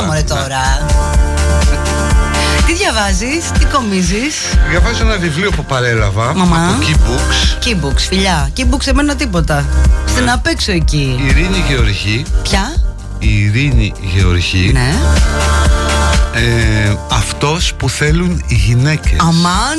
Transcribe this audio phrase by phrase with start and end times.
[0.00, 0.86] Έλα μωρέ τώρα.
[2.66, 4.34] Τι διαβάζεις, τι κομίζεις;
[4.68, 6.56] Διαβάζω ένα βιβλίο που παρέλαβα Μαμά.
[6.56, 7.66] από Keybooks.
[7.66, 8.50] Keybooks, φιλιά.
[8.56, 9.64] Keybooks εμένα τίποτα.
[10.06, 10.32] Στην Ναι.
[10.32, 11.16] απ' έξω εκεί.
[11.22, 12.24] Η Ειρήνη Γεωργή.
[12.42, 12.72] Ποια;
[13.18, 14.70] Η Ειρήνη Γεωργή.
[14.72, 14.94] Ναι
[16.34, 19.18] ε, Αυτός που θέλουν οι γυναίκες.
[19.18, 19.78] Αμάν.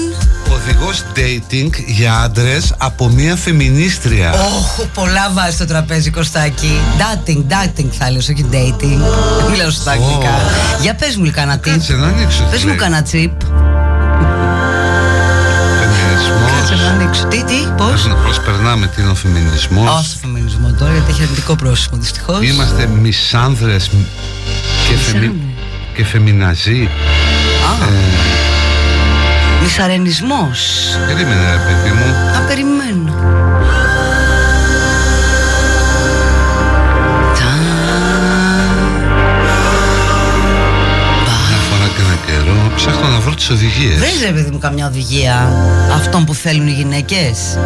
[0.50, 4.32] Οδηγός dating για άντρες από μια φεμινίστρια.
[4.32, 6.78] Όχ, πολλά βάζει στο τραπέζι Κωστάκη.
[6.98, 9.00] Dating, dating θα λες, όχι dating.
[9.42, 10.40] Δεν Μιλάω στα αγγλικά.
[10.82, 11.70] Για πες μου κανένα tip.
[11.70, 13.32] Κάτσε να ανοίξω Πες μου κανένα τσιπ
[16.62, 17.26] Κάτσε να Φεμινισμός ανοίξω.
[17.26, 21.56] Τι, τι, πώς; Να προσπερνάμε τι είναι ο φεμινισμός; Όχι φεμινισμό τώρα γιατί έχει αρνητικό
[21.56, 22.50] πρόσωπο δυστυχώς.
[22.50, 23.90] Είμαστε μισάνδρες
[24.90, 25.51] και, φεμι...
[25.92, 25.96] Μισάνδρες.
[25.96, 26.90] και φεμιναζί
[27.82, 27.86] Α,
[29.64, 30.60] Μισαρενισμός.
[31.08, 32.14] Περίμενε ρε παιδί μου.
[32.34, 33.14] Να περιμένω.
[41.50, 42.72] Μια φορά και ένα καιρό.
[42.76, 43.98] Ψάχνω να βρω τις οδηγίες.
[43.98, 45.52] Βρες ρε παιδί μου καμιά οδηγία.
[45.94, 47.58] Αυτών που θέλουν οι γυναίκες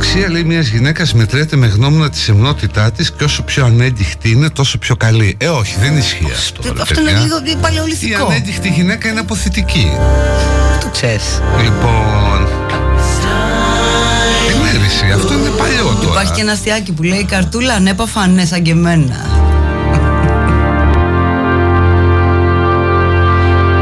[0.00, 4.50] αξία λέει μιας γυναίκας μετρέται με γνώμονα τη σεμνότητά της και όσο πιο ανέντυχτη είναι
[4.50, 5.36] τόσο πιο καλή.
[5.38, 7.24] Ε όχι δεν ισχύει αυτό ρε Αυτό είναι παιδιά.
[7.24, 9.90] λίγο Η παλαιοληθικό ανέντυχτη γυναίκα είναι αποθητική
[10.80, 11.40] Το ξέρεις.
[11.62, 12.48] Λοιπόν.
[14.48, 16.10] Τι μέρηση, αυτό είναι παλιό τώρα.
[16.10, 19.26] Υπάρχει και ένα αστιάκι που λέει Καρτούλα ανέπαφα ναι σαν και εμένα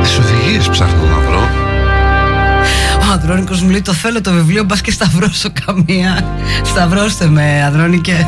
[0.03, 0.88] Τις οδηγίες ψάχνω να βρω
[3.29, 8.27] Ο Ανδρώνικος μου λέει το θέλω το βιβλίο Μπας και σταυρώσω καμία Σταυρώστε με Ανδρώνικε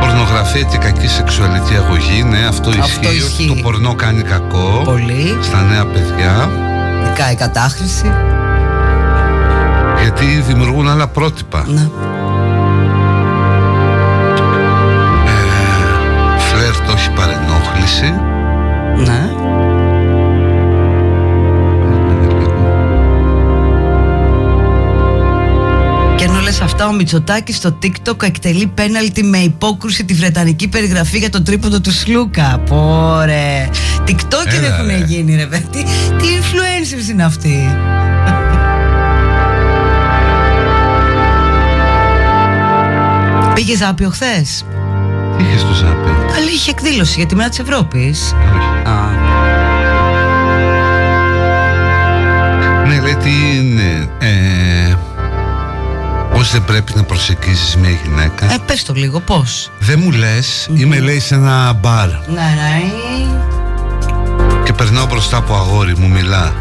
[0.00, 3.42] Πορνογραφία και κακή σεξουαλική αγωγή Ναι αυτό, Αυτό ισχύει, ισχύει.
[3.42, 5.38] ότι Το πορνό κάνει κακό Πολύ.
[5.40, 6.50] Στα νέα παιδιά.
[7.02, 8.12] Ειδικά η κατάχρηση.
[10.02, 11.64] Γιατί δημιουργούν άλλα πρότυπα.
[11.68, 11.88] Ναι.
[16.38, 18.14] Φλερτ όχι παρενόχληση.
[18.96, 19.39] Ναι
[26.80, 31.30] ενώ λες αυτά, ο Μητσοτάκης στο TikTok εκτελεί πέναλτι με υπόκρουση τη βρετανική περιγραφή για
[31.30, 32.62] το τρίποντο του Σλούκα.
[32.66, 33.68] Πόρε.
[34.06, 35.04] TikToker Έλα, έχουν ρε.
[35.06, 35.66] γίνει, ρε παιδί.
[35.70, 35.82] Τι,
[36.18, 37.68] τι influencers είναι αυτοί.
[43.54, 44.64] Πήγε ζάπιο χθες;
[45.36, 48.34] Τι είχες στο ζάπι Καλή είχε εκδήλωση για τη μέρα της Ευρώπης.
[48.54, 48.88] Όχι
[52.88, 54.94] Ναι λέει τι είναι ε,
[56.40, 60.68] Πώς δεν πρέπει να προσεγγίσεις μια γυναίκα; Ε, πες το λίγο, πώς; Δεν μου λες
[60.74, 62.92] Είμαι λέει σε ένα μπαρ Ναι, ναι.
[64.64, 66.52] Και περνάω μπροστά από αγόρι μου μιλά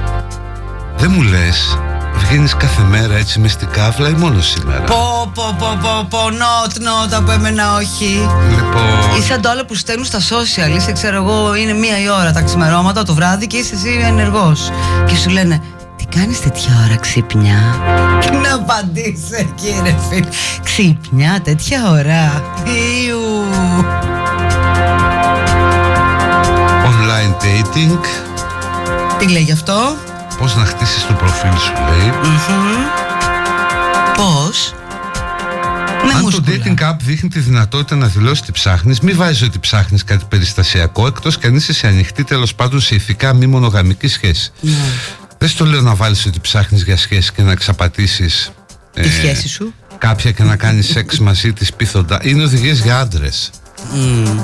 [0.98, 1.78] Δεν μου λες
[2.16, 6.20] Βγαίνεις κάθε μέρα έτσι μες στην κάβλα ή μόνο σήμερα; Πω, πω, πω, πω, πω,
[6.20, 8.30] not, not, από εμένα όχι.
[8.50, 12.10] Λοιπόν Είσαι σαν το άλλο που στέλνουν στα social, είσαι ξέρω εγώ, είναι μία η
[12.10, 14.70] ώρα τα ξημερώματα το βράδυ και είσαι εσύ ενεργός.
[15.06, 15.62] Και σου λένε,
[15.96, 17.58] τι κάνεις τέτοια ώρα ξύπνια;
[18.50, 20.28] Και να απαντήσει κύριε φίλε,
[20.64, 22.44] ξύπνια τέτοια ώρα.
[23.06, 23.44] Ιου.
[26.86, 28.00] Online dating
[29.20, 29.96] Τι λέει γι' αυτό;
[30.38, 32.84] Πώς να χτίσεις το προφίλ σου λέει Μμμ.
[34.16, 34.74] Πώς;
[36.06, 36.58] Με Αν το μούσκουλα.
[36.66, 41.08] dating app δείχνει τη δυνατότητα να δηλώσει τι ψάχνεις, μην βάζεις ότι ψάχνεις κάτι περιστασιακό,
[41.08, 44.52] εκτός κι αν είσαι σε ανοιχτή τέλος πάντων σε ηθικά μη μονογαμική σχέση.
[44.62, 44.72] Ναι.
[45.42, 48.30] Δεν στο λέω να βάλεις ότι ψάχνεις για σχέση και να εξαπατήσει.
[48.94, 52.20] Τη σχέση σου; Κάποια και να κάνεις σεξ μαζί της πίθοντα.
[52.24, 53.50] Είναι οδηγίες για άντρες.
[53.94, 54.40] Μμ.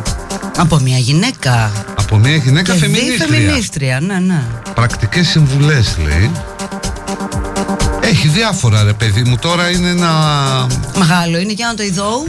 [0.58, 1.72] Από μια γυναίκα.
[1.96, 3.28] Από μια γυναίκα Και δι φεμινίστρια.
[3.28, 4.44] φεμινίστρια, ναι, ναι.
[4.76, 6.32] Πρακτικές συμβουλές λέει.
[8.02, 9.38] Έχει διάφορα ρε παιδί μου.
[9.38, 10.12] Τώρα είναι ένα.
[10.98, 12.26] Μεγάλο είναι για να το ειδώ.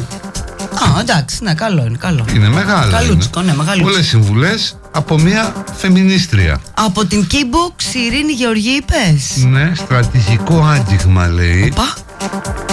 [0.79, 2.25] Α, εντάξει, ναι, καλό είναι, καλό.
[2.35, 2.91] Είναι μεγάλο.
[2.91, 3.89] Καλούτσικο, ναι, μεγαλούτσικο.
[3.91, 6.61] Πολλές συμβουλές από μια φεμινίστρια.
[6.75, 11.73] Από την Keybox, η Ειρήνη Γεωργή, είπες; Ναι, στρατηγικό άγγιγμα λέει.
[11.75, 11.95] Πα,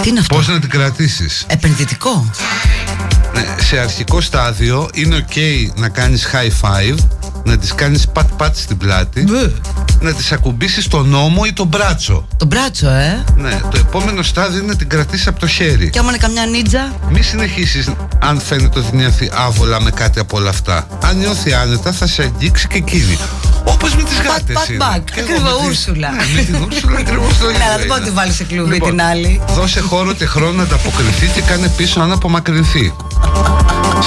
[0.02, 2.30] τι είναι αυτό; Πώς να την κρατήσεις; Επενδυτικό.
[3.34, 5.36] ναι, Σε αρχικό στάδιο είναι ok
[5.74, 6.94] να κάνεις high five
[7.44, 9.52] Να τις κάνεις πατ πατ στην πλάτη Μπε.
[10.00, 13.24] Να τις ακουμπήσεις τον νόμο ή τον μπράτσο Το μπράτσο, ε.
[13.36, 16.46] Ναι, το επόμενο στάδιο είναι να την κρατήσεις από το χέρι Και άμα είναι καμιά
[16.46, 16.92] νίτζα.
[17.10, 17.88] Μη συνεχίσεις
[18.18, 22.22] αν φαίνεται ότι νιώθει άβολα με κάτι από όλα αυτά Αν νιώθει άνετα θα σε
[22.22, 23.18] αγγίξει και εκείνη
[23.64, 24.76] Όπως με τις Πατ, γάτες πατ, είναι.
[24.76, 25.10] μπακ.
[25.14, 26.10] Και εγώ Ακριβό, με τη- Ούρσουλα.
[26.10, 27.86] Ναι, με την Ούρσουλα ακριβώς το ίδιο Ναι, αλλά δεν είναι.
[27.86, 29.40] μπορεί να τη βάλει σε κλουβί Λοιπόν, την άλλη.
[29.54, 32.92] Δώσε χώρο και χρόνο να ανταποκριθεί και κάνε πίσω αν απομακρυνθεί.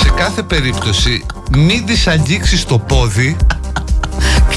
[0.02, 3.38] Σε κάθε περίπτωση, μην τη αγγίξει το πόδι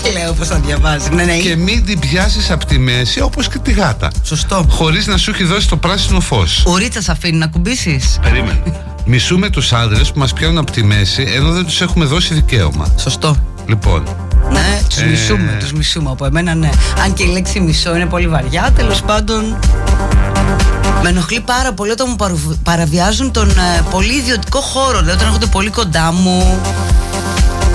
[0.03, 1.11] Κλαίω πως θα διαβάζει.
[1.11, 1.37] Ναι, ναι.
[1.37, 4.11] Και μην την πιάσεις από τη μέση όπως και τη γάτα.
[4.23, 4.67] Σωστό.
[4.69, 6.63] Χωρίς να σου έχει δώσει το πράσινο φως.
[6.67, 8.19] Ο Ρίτσας αφήνει να κουμπίσεις.
[8.23, 8.63] Περίμενε.
[9.05, 12.95] Μισούμε τους άντρες που μας πιάνουν από τη μέση ενώ δεν τους έχουμε δώσει δικαίωμα.
[12.99, 13.37] Σωστό.
[13.71, 14.03] Λοιπόν,
[14.51, 15.05] Ναι, τους Ε.
[15.07, 16.71] μισούμε, τους μισούμε από εμένα ναι.
[17.05, 19.57] Αν και η λέξη μισό είναι πολύ βαριά, τέλος πάντων
[21.03, 24.99] με ενοχλεί πάρα πολύ όταν μου παρου- παραβιάζουν τον ε, πολύ ιδιωτικό χώρο.
[24.99, 26.61] Δηλαδή όταν έρχονται πολύ κοντά μου,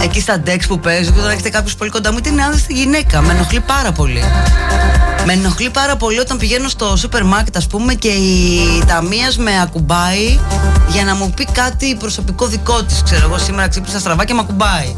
[0.02, 2.60] εκεί στα ντεξ που παίζω, και όταν έχετε κάποιο πολύ κοντά μου, είτε είναι άντρα
[2.60, 3.22] είτε γυναίκα.
[3.22, 4.24] Με ενοχλεί πάρα πολύ.
[5.26, 9.62] Με ενοχλεί πάρα πολύ όταν πηγαίνω στο σούπερ μάρκετ, ας πούμε, και η ταμεία με
[9.62, 10.40] ακουμπάει
[10.88, 13.02] για να μου πει κάτι προσωπικό δικό της.
[13.04, 14.96] Ξέρω εγώ, σήμερα ξύπνησα στραβά και με ακουμπάει.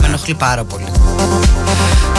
[0.00, 0.86] Με ενοχλεί πάρα πολύ.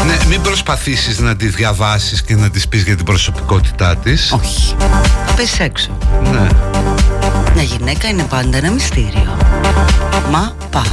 [0.06, 4.32] ναι, μην προσπαθήσεις να τη διαβάσεις και να της πεις για την προσωπικότητά της.
[4.32, 4.76] Όχι.
[5.28, 5.98] Θα πέσει έξω.
[6.32, 6.48] Ναι.
[7.66, 9.38] Μια γυναίκα είναι πάντα ένα μυστήριο.
[10.32, 10.84] Μα πά.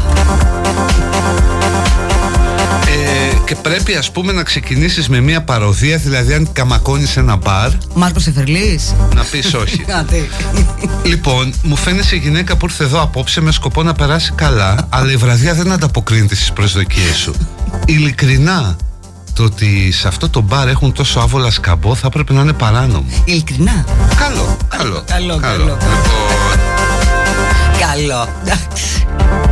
[2.86, 7.70] Ε, και πρέπει ας πούμε να ξεκινήσεις με μια παροδία, δηλαδή αν καμακώνεις ένα μπαρ,
[7.94, 8.94] Μάρκος Εφερλής.
[9.14, 9.78] να πεις όχι.
[9.96, 10.28] Κάτι.
[11.04, 15.16] λοιπόν, μου φαίνεσαι γυναίκα που ήρθε εδώ απόψε με σκοπό να περάσει καλά, αλλά η
[15.16, 17.34] βραδιά δεν ανταποκρίνεται στις προσδοκίες σου.
[17.86, 18.76] Ειλικρινά,
[19.34, 23.04] το ότι σε αυτό το μπαρ έχουν τόσο άβολα σκαμπό θα έπρεπε να είναι παράνομο.
[23.24, 23.84] Ειλικρινά.
[24.16, 25.02] Καλό, καλό.
[25.06, 25.64] Καλό, καλό.
[25.64, 25.78] Λοιπόν,
[27.80, 28.28] Καλό.
[28.42, 29.06] Εντάξει.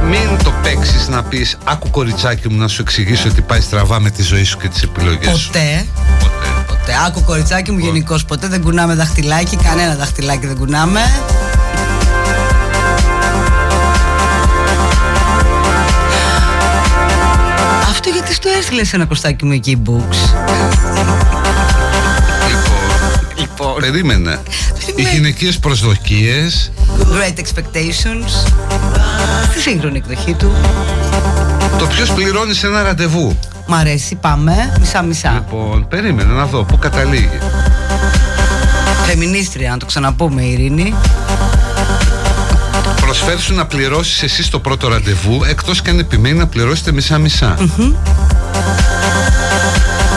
[0.09, 4.11] μην το παίξεις να πεις Άκου κοριτσάκι μου να σου εξηγήσω ότι πάει στραβά με
[4.11, 5.47] τη ζωή σου και τις επιλογές σου.
[5.47, 5.87] Ποτέ.
[6.21, 6.65] Ποτέ.
[6.67, 6.93] Ποτέ.
[7.06, 8.25] Άκου κοριτσάκι μου γενικώς.
[8.25, 9.56] Ποτέ δεν κουνάμε δαχτυλάκι.
[9.56, 11.00] Κανένα δαχτυλάκι δεν κουνάμε.
[18.31, 20.17] Αυτό γιατί στο έστειλε ένα κοστάκι μου εκεί, Books.
[22.59, 23.81] Λοιπόν, Λοιπόν.
[23.81, 24.38] περίμενε.
[24.97, 28.50] Οι γυναικείες προσδοκίες Great Expectations.
[29.50, 30.53] Στη σύγχρονη εκδοχή του.
[31.79, 34.73] Το ποιος πληρώνει σε ένα ραντεβού Μ' αρέσει, πάμε.
[34.81, 35.31] Μισά-μισά.
[35.33, 37.38] Λοιπόν, περίμενε να δω πού καταλήγει
[39.06, 40.94] Φεμινίστρια, να το ξαναπούμε, Ειρήνη.
[43.11, 47.57] Προσφέρεις σου να πληρώσεις εσύ το πρώτο ραντεβού Εκτός και αν επιμένει να πληρώσετε μισά-μισά.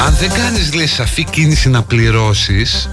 [0.06, 2.90] Αν δεν κάνεις λέει σαφή κίνηση να πληρώσεις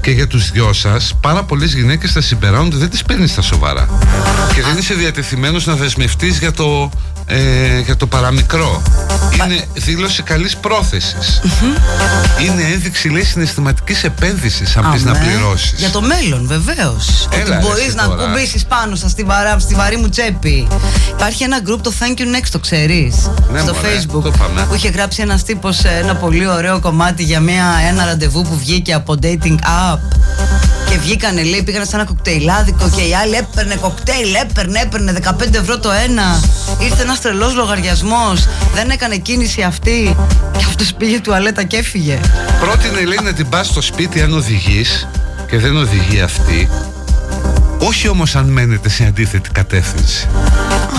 [0.00, 3.42] και για τους δυο σας πάρα πολλές γυναίκες θα συμπεράνουν ότι δεν τις παίρνεις στα
[3.42, 3.88] σοβαρά.
[4.54, 6.90] Και δεν είσαι διατεθειμένος να δεσμευτείς για το,
[7.26, 8.82] ε, για το παραμικρό
[9.44, 11.40] είναι δήλωση καλής πρόθεσης
[12.44, 15.24] είναι ένδειξη λέει συναισθηματικής επένδυσης αν πεις να Αμέ.
[15.24, 17.26] πληρώσεις Για το μέλλον, βεβαίως.
[17.26, 18.24] Ότι Έλα, ρε, μπορείς εσύ να τώρα.
[18.24, 20.66] κουμπίσει πάνω στα στη, βαρά, στη βαρύ μου τσέπη.
[21.10, 24.22] Υπάρχει ένα group, το Thank You Next, το ξέρεις; Ναι, στο μωρέ, Facebook.
[24.22, 24.66] το είπαμε.
[24.68, 28.94] Που είχε γράψει ένας τύπος ένα πολύ ωραίο κομμάτι για μια, ένα ραντεβού που βγήκε
[28.94, 29.58] από dating
[29.92, 29.98] app.
[30.94, 35.54] Και βγήκανε, λέει, πήγανε σε ένα κοκτέιλάδικο και η άλλη έπαιρνε κοκτέιλ, έπαιρνε, έπαιρνε 15
[35.54, 36.40] ευρώ το ένα.
[36.80, 38.48] Ήρθε ένας τρελός λογαριασμός.
[38.74, 40.16] Δεν έκανε κίνηση αυτή.
[40.52, 42.20] Και αυτός πήγε τουαλέτα και έφυγε.
[42.60, 45.08] Πρότεινε λέει να την πας στο σπίτι αν οδηγείς
[45.46, 46.68] και δεν οδηγεί αυτή
[47.78, 50.28] όχι όμως αν μένετε σε αντίθετη κατεύθυνση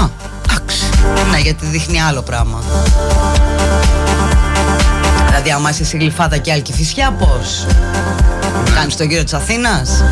[0.01, 0.09] Α,
[0.49, 0.83] εντάξει.
[1.31, 2.63] Ναι, γιατί δείχνει άλλο πράγμα.
[5.27, 7.65] Δηλαδή, άμα είσαι σε γλυφάδα και άλλη φυσιά, πώς;
[8.75, 10.03] Κάνεις τον γύρο της Αθήνας.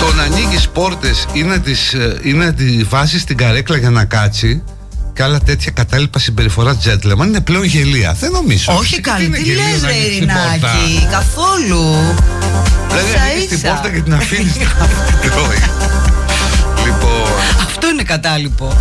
[0.00, 3.90] Το να ανοίγεις πόρτες ή να, τις, ε, ή να τη βάζεις στην καρέκλα για
[3.90, 4.62] να κάτσει
[5.12, 8.16] και άλλα τέτοια κατάλοιπα συμπεριφορά gentleman είναι πλέον γελία.
[8.20, 8.72] Δεν νομίζω.
[8.78, 11.84] Όχι Τι καλή, είναι τι γελίο λες να ρε ανοίξεις την πόρτα; Ειρηνάκη, καθόλου.
[12.88, 13.68] Δηλαδή Ίσα ανοίγεις την ίσα.
[13.68, 14.86] πόρτα και την αφήνεις να
[15.20, 15.62] την τρώει.
[16.84, 17.28] Λοιπόν,
[17.66, 18.76] Αυτό είναι κατάλοιπο.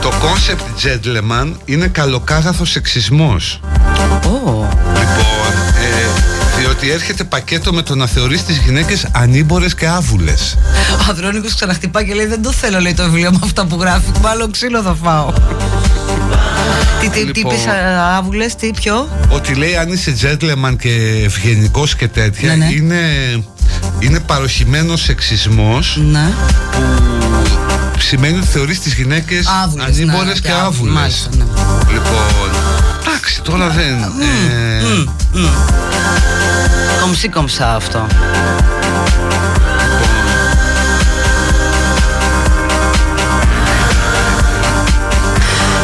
[0.00, 3.60] το concept gentleman είναι καλοκάγαθος σεξισμός.
[4.26, 4.68] Ω,
[4.98, 6.31] Λοιπόν, ε,
[6.62, 10.56] διότι έρχεται πακέτο με το να θεωρείς τις γυναίκες ανήμπορες και άβουλες.
[11.00, 14.10] Ο Ανδρώνικος ξαναχτυπά και λέει δεν το θέλω λέει το βιβλίο με αυτά που γράφει,
[14.22, 15.32] μάλλον ξύλο θα φάω.
[17.00, 17.52] Τι, τι, τι Λοιπόν.
[17.52, 22.64] είπες α, άβουλες, τι, ποιο; Ότι λέει αν είσαι gentleman και ευγενικός και τέτοια Ναι,
[22.64, 22.72] ναι.
[22.72, 23.00] είναι,
[23.98, 26.32] είναι παροχημένος σεξισμός Ναι
[27.92, 30.94] που σημαίνει ότι θεωρείς τις γυναίκες Άβουλες, ανήμπορες ναι, και και άβουλες, άβουλες.
[30.94, 31.44] μάλιστα, ναι.
[31.92, 32.61] Λοιπόν,
[33.22, 34.02] εντάξει τώρα δεν...
[34.02, 35.46] ε, Μμ, μμ.
[37.00, 38.06] Κομψή κομψά αυτό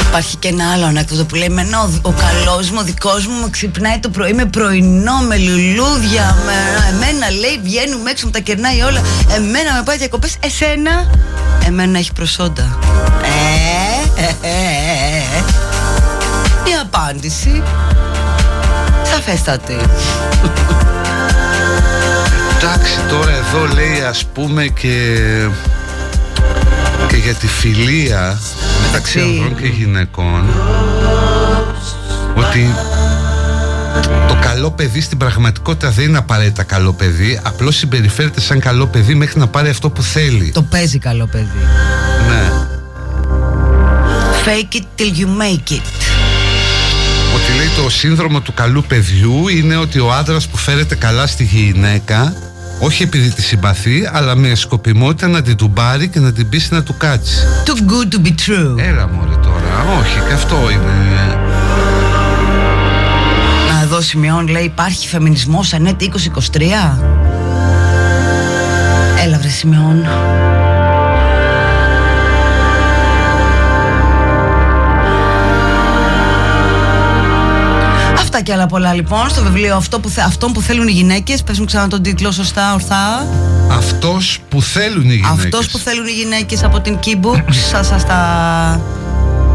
[0.09, 3.41] Υπάρχει και ένα άλλο ανέκδοτο που λέει Εμένα ο, ο καλός μου, ο δικός μου
[3.43, 6.53] με ξυπνάει το πρωί με πρωινό, με λουλούδια με,
[6.91, 9.01] Εμένα λέει βγαίνουμε έξω, μου τα κερνάει όλα
[9.37, 11.11] Εμένα με πάει διακοπές, εσένα
[11.67, 12.79] Εμένα έχει προσόντα
[13.23, 14.88] ε, ε, ε, ε, ε.
[16.99, 17.63] Η απάντηση
[19.03, 19.77] Σαφέστατη
[22.57, 25.17] Εντάξει τώρα εδώ λέει ας πούμε και
[27.09, 28.39] και για τη φιλία
[28.87, 30.45] μεταξύ Μεταξύ- ανδρών και γυναικών
[32.35, 32.75] ότι
[34.29, 39.15] το καλό παιδί στην πραγματικότητα δεν είναι απαραίτητα καλό παιδί απλώς συμπεριφέρεται σαν καλό παιδί
[39.15, 41.49] μέχρι να πάρει αυτό που θέλει Το παίζει καλό παιδί.
[42.29, 42.51] Ναι
[44.47, 45.98] Fake it till you make it.
[47.49, 51.45] Ότι λέει το σύνδρομο του καλού παιδιού είναι ότι ο άντρας που φέρεται καλά στη
[51.45, 52.35] γυναίκα
[52.81, 56.83] όχι επειδή τη συμπαθεί αλλά με σκοπιμότητα να την τουμπάρει και να την πείσει να
[56.83, 58.79] του κάτσει Too good to be true.
[58.79, 61.39] Έλα μωρέ τώρα, όχι και αυτό είναι
[63.73, 66.13] Να εδώ σημειώνει, λέει, υπάρχει φεμινισμός ανέτη
[66.53, 66.61] 2023.
[69.25, 70.07] Έλα βρε σημειών.
[78.39, 81.43] Αυτά και άλλα πολλά λοιπόν στο βιβλίο αυτό που, θε, αυτό που θέλουν οι γυναίκες.
[81.43, 83.27] Πες μου ξανά τον τίτλο σωστά ορθά.
[83.71, 85.45] Αυτός που θέλουν οι γυναίκες.
[85.45, 88.81] Αυτός που θέλουν οι γυναίκες από την Keybook Σας σας τα...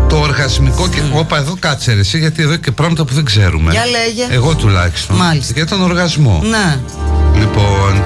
[0.09, 3.71] Το οργασμικό και όπα εδώ κάτσε ρε εσύ γιατί εδώ και πράγματα που δεν ξέρουμε.
[3.71, 4.35] Για λέγε.
[4.35, 5.15] Εγώ τουλάχιστον.
[5.15, 5.53] Μάλιστα.
[5.55, 6.41] Για τον οργασμό.
[6.43, 6.79] Ναι.
[7.39, 8.03] Λοιπόν.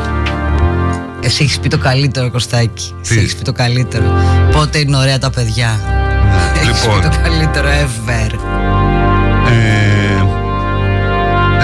[1.21, 2.95] Εσύ έχεις πει το καλύτερο Κωστάκη.
[3.01, 4.05] Εσύ Τι; έχεις πει το καλύτερο.
[4.51, 5.79] Πότε είναι ωραία τα παιδιά.
[6.23, 7.01] Ναι, Έχεις Λοιπόν.
[7.01, 8.31] πει το καλύτερο ever.
[8.31, 8.86] ε,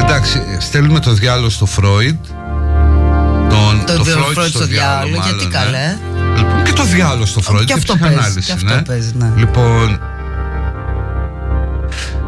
[0.03, 2.15] Εντάξει στέλνουμε το διάλογο στο Φρόιντ
[3.49, 5.51] τον, Το, το Φρόιντ Φρόιντ στο διάλογο μάλλον, Γιατί ναι.
[5.59, 5.97] καλέ
[6.37, 8.81] Λοιπόν, και το διάλογο στο Φρόιντ και αυτό ψυχανάλυση, παίζει, και αυτό ναι.
[8.81, 9.31] παίζει, ναι.
[9.35, 9.99] Λοιπόν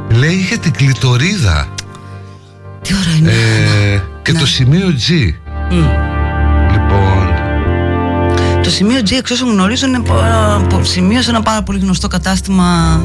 [0.10, 1.68] Λέει για την κλητορίδα
[2.82, 4.40] Τι ώρα είναι ε, Και Ναι.
[4.40, 5.12] το σημείο G
[5.72, 5.76] Μμ.
[6.72, 7.28] Λοιπόν
[8.64, 12.08] Το σημείο G εξ όσων γνωρίζω είναι πο- πο- σημείο σε ένα πάρα πολύ γνωστό
[12.08, 13.02] κατάστημα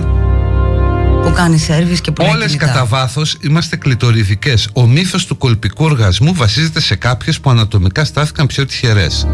[1.30, 2.66] που κάνει σέρβις και που λέει Όλες κινητά.
[2.66, 4.54] κατά βάθος είμαστε κλητοριδικέ.
[4.72, 9.26] Ο μύθος του κολπικού οργασμού βασίζεται σε κάποιες που ανατομικά στάθηκαν πιο τυχερές.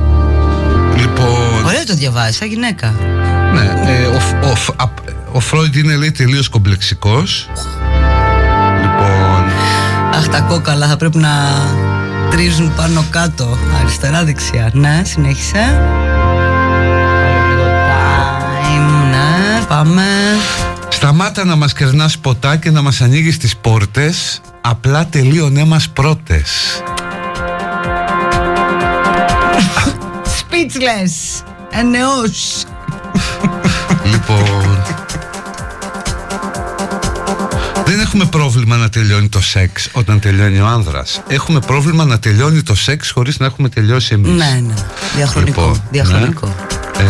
[0.97, 1.65] Λοιπόν.
[1.65, 2.95] Ωραία το διαβάζεις, σαν γυναίκα.
[3.55, 7.49] Ναι, ε, ο, ο, Φ- απ- ο Φρόιντ είναι λέει τελείως κομπλεξικός.
[8.83, 9.45] Λοιπόν.
[10.15, 11.31] Αχ, τα κόκαλα θα πρέπει να
[12.31, 14.71] τρίζουν πάνω κάτω, αριστερά δεξιά.
[14.73, 15.59] Ναι, συνέχισε.
[15.59, 20.03] Άλλο λίγο time, ναι, πάμε.
[20.97, 26.83] Σταμάτα να μας κερνάς ποτά και να μας ανοίγεις τις πόρτες Απλά τελείωνέ μας πρώτες
[30.25, 31.45] Speechless.
[31.71, 32.65] Ενεός.
[34.05, 34.83] Λοιπόν
[37.85, 42.63] Δεν έχουμε πρόβλημα να τελειώνει το σεξ όταν τελειώνει ο άνδρας Έχουμε πρόβλημα να τελειώνει
[42.63, 44.75] το σεξ χωρίς να έχουμε τελειώσει εμείς Ναι, ναι.
[45.17, 45.61] Διαχρονικό.
[45.61, 46.55] Λοιπόν, διαχρονικό.
[46.99, 47.05] Ε,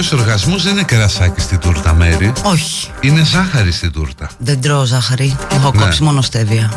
[0.00, 2.90] Ο γυναικείος οργασμός δεν είναι κερασάκι στην τούρτα μέρη Όχι.
[3.00, 5.36] Είναι ζάχαρη στην τούρτα Δεν τρώω ζάχαρη.
[5.52, 5.82] Έχω Ναι.
[5.82, 6.70] κόψει μόνο στέβια.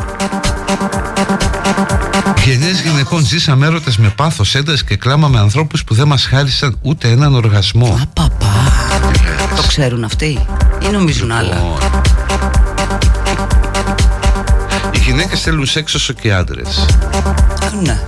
[2.44, 6.78] Γενιές γυναικών ζήσαμε έρωτες με πάθος, ένταση και κλάμα με ανθρώπους που δεν μας χάρισαν
[6.82, 8.52] ούτε έναν οργασμό Απαπα.
[9.56, 10.46] Το ξέρουν αυτοί
[10.82, 11.78] ή νομίζουν άλλα; Λοιπόν,
[14.92, 16.86] Οι γυναίκες θέλουν σεξ όσο και οι άντρες
[17.82, 18.00] Ναι.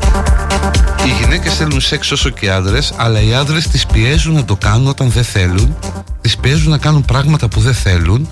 [1.07, 4.57] Οι γυναίκες θέλουν σεξ όσο και οι άντρες Αλλά οι άντρες τις πιέζουν να το
[4.57, 5.77] κάνουν όταν δεν θέλουν
[6.21, 8.29] Τις πιέζουν να κάνουν πράγματα που δεν θέλουν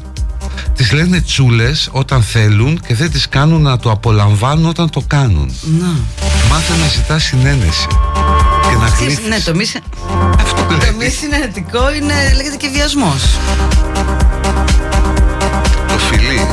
[0.76, 5.52] Τις λένε τσούλες όταν θέλουν Και δεν τις κάνουν να το απολαμβάνουν όταν το κάνουν
[5.80, 5.86] Να.
[6.50, 7.86] Μάθε να ζητάς συνένεση
[8.70, 9.82] Και να Ξέρεις, γλύφεις Ναι, το μη, συ-
[10.40, 13.22] Αυτό το λέει μη συνενετικό είναι, λέγεται και βιασμός.
[15.88, 16.46] Το φιλί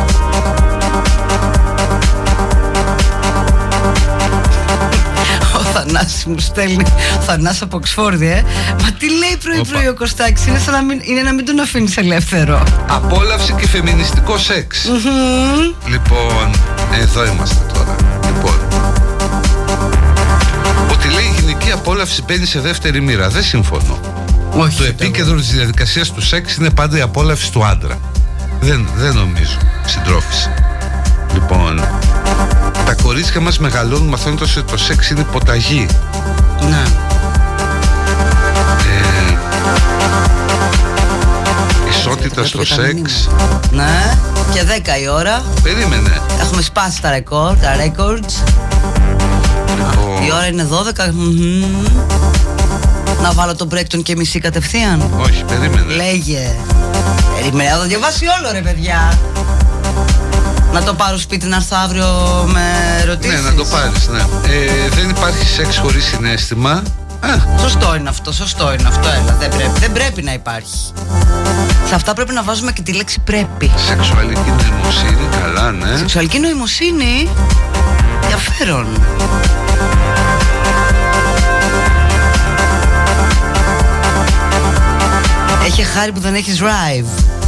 [5.92, 6.84] Ο Θανάσης μου στέλνει,
[7.18, 8.44] ο Θανάσης από Οξφόρδη, ε.
[8.82, 11.98] Μα τι λέει πρωί-πρωί ο Κωστάκης, είναι, σαν να μην, είναι να μην τον αφήνεις
[11.98, 12.64] ελεύθερο.
[12.88, 14.86] Απόλαυση και φεμινιστικό σεξ.
[15.88, 16.52] Λοιπόν,
[17.02, 17.96] εδώ είμαστε τώρα.
[18.26, 18.60] Λοιπόν.
[20.92, 23.30] Ότι λέει η γυναική απόλαυση μπαίνει σε δεύτερη μοίρα.
[23.30, 24.00] Δεν συμφωνώ.
[24.52, 24.78] Όχι.
[24.78, 28.00] Το επίκεντρο της διαδικασίας του σεξ είναι πάντα η απόλαυση του άντρα.
[28.60, 29.58] Δεν, δεν νομίζω.
[29.86, 30.50] Συντρόφιση
[31.34, 31.82] Λοιπόν
[32.96, 35.86] Τα κορίτσια μας μεγαλώνουν μαθαίνοντας ότι το σεξ είναι υποταγή
[36.70, 36.84] Ναι.
[38.78, 39.38] ε,
[41.90, 43.60] Ισότητα στο Βλέπω και τα σεξ μηνύματα.
[43.72, 44.18] Ναι.
[44.54, 45.44] Και 10 η ώρα.
[45.64, 48.44] Περίμενε Έχουμε σπάσει τα ρεκόρ, τα records.
[49.68, 51.12] Λοιπόν, Η ώρα είναι 12.
[51.14, 51.86] μμμ.
[53.22, 55.10] Να βάλω το break των και μισή κατευθείαν.
[55.22, 56.52] Όχι, περίμενε Λέγε.
[57.36, 59.20] Περίμενε, θα το διαβάσει όλο ρε παιδιά.
[60.74, 62.06] Να το πάρω σπίτι να έρθω αύριο
[62.52, 62.62] με
[63.02, 63.44] ερωτήσεις.
[63.44, 64.20] Ναι, να το πάρεις, ναι.
[64.20, 66.72] Ε, δεν υπάρχει σεξ χωρίς συνέστημα.
[67.20, 70.92] Α, Σωστό είναι αυτό, σωστό είναι αυτό, έλα, δεν πρέπει, δεν πρέπει να υπάρχει.
[71.88, 73.72] Σε αυτά πρέπει να βάζουμε και τη λέξη πρέπει.
[73.88, 75.98] Σεξουαλική νοημοσύνη, καλά, ναι.
[75.98, 77.30] Σεξουαλική νοημοσύνη.
[78.22, 78.88] Ενδιαφέρον.
[85.66, 87.41] Έχει χάρη που δεν έχεις drive.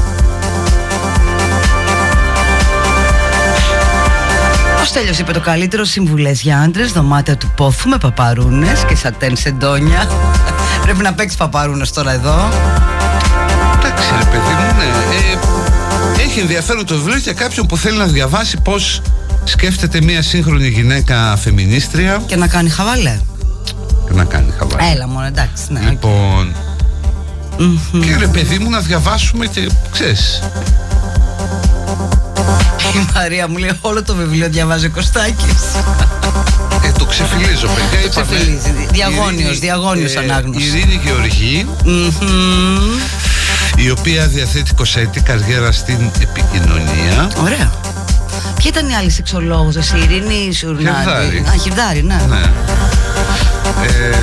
[4.83, 9.37] Ο Στέλιος είπε το καλύτερο συμβουλές για άντρες Δωμάτια του πόθου με παπαρούνες Και σατέν
[9.37, 10.07] σεντόνια
[10.81, 12.49] Πρέπει να παίξεις παπαρούνες τώρα εδώ.
[13.79, 14.83] Εντάξει ρε παιδί μου ναι.
[16.21, 19.01] ε, Έχει ενδιαφέρον το βιβλίο για κάποιον που θέλει να διαβάσει Πώς
[19.43, 22.23] σκέφτεται μια σύγχρονη γυναίκα φεμινίστρια.
[22.25, 23.19] Και να κάνει χαβαλέ.
[24.07, 24.91] Και να κάνει χαβαλέ.
[24.91, 26.55] Έλα μόνο εντάξει ναι, Λοιπόν.
[27.91, 30.41] Και ρε παιδί μου να διαβάσουμε και ξέρεις
[32.95, 35.63] η Μαρία μου λέει όλο το βιβλίο διαβάζει ο Κωστάκης.
[36.83, 40.65] Ε, το ξεφυλίζω παιδιά Το ξεφυλίζει, διαγώνιος, διαγώνιος ε, ανάγνωση.
[40.65, 41.67] Ειρήνη Γεωργή
[43.75, 44.83] Η οποία διαθέτει 20
[45.23, 47.31] καριέρα στην επικοινωνία.
[47.41, 47.71] Ωραία.
[48.55, 52.51] Ποια ήταν η άλλη σεξολόγος, η Ειρήνη Σουρνάρη Χιρδάρη Α, Χιρδάρη, ναι, ναι.
[53.87, 54.17] Ε,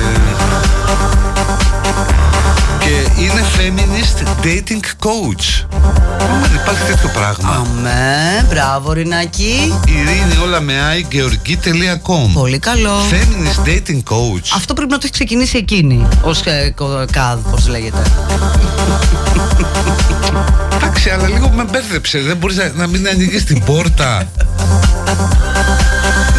[2.91, 5.65] και είναι feminist dating coach
[6.19, 7.49] Αμέ, υπάρχει τέτοιο πράγμα.
[7.49, 9.73] Αμέ, μπράβο Ρινάκη.
[9.87, 12.91] Ειρήνη όλα με i Πολύ καλό.
[13.11, 14.47] Feminist dating coach.
[14.55, 16.07] Αυτό πρέπει να το έχει ξεκινήσει εκείνη.
[16.23, 16.73] Ω ε,
[17.11, 18.01] ΚΑΔ, πώς λέγεται.
[20.75, 22.19] Εντάξει, αλλά λίγο με μπέρδεψε.
[22.19, 24.27] Δεν μπορείς να, να μην ανοίγεις την πόρτα.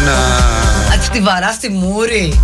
[0.05, 0.15] να.
[0.89, 2.39] Να τη βαράς στη μούρη.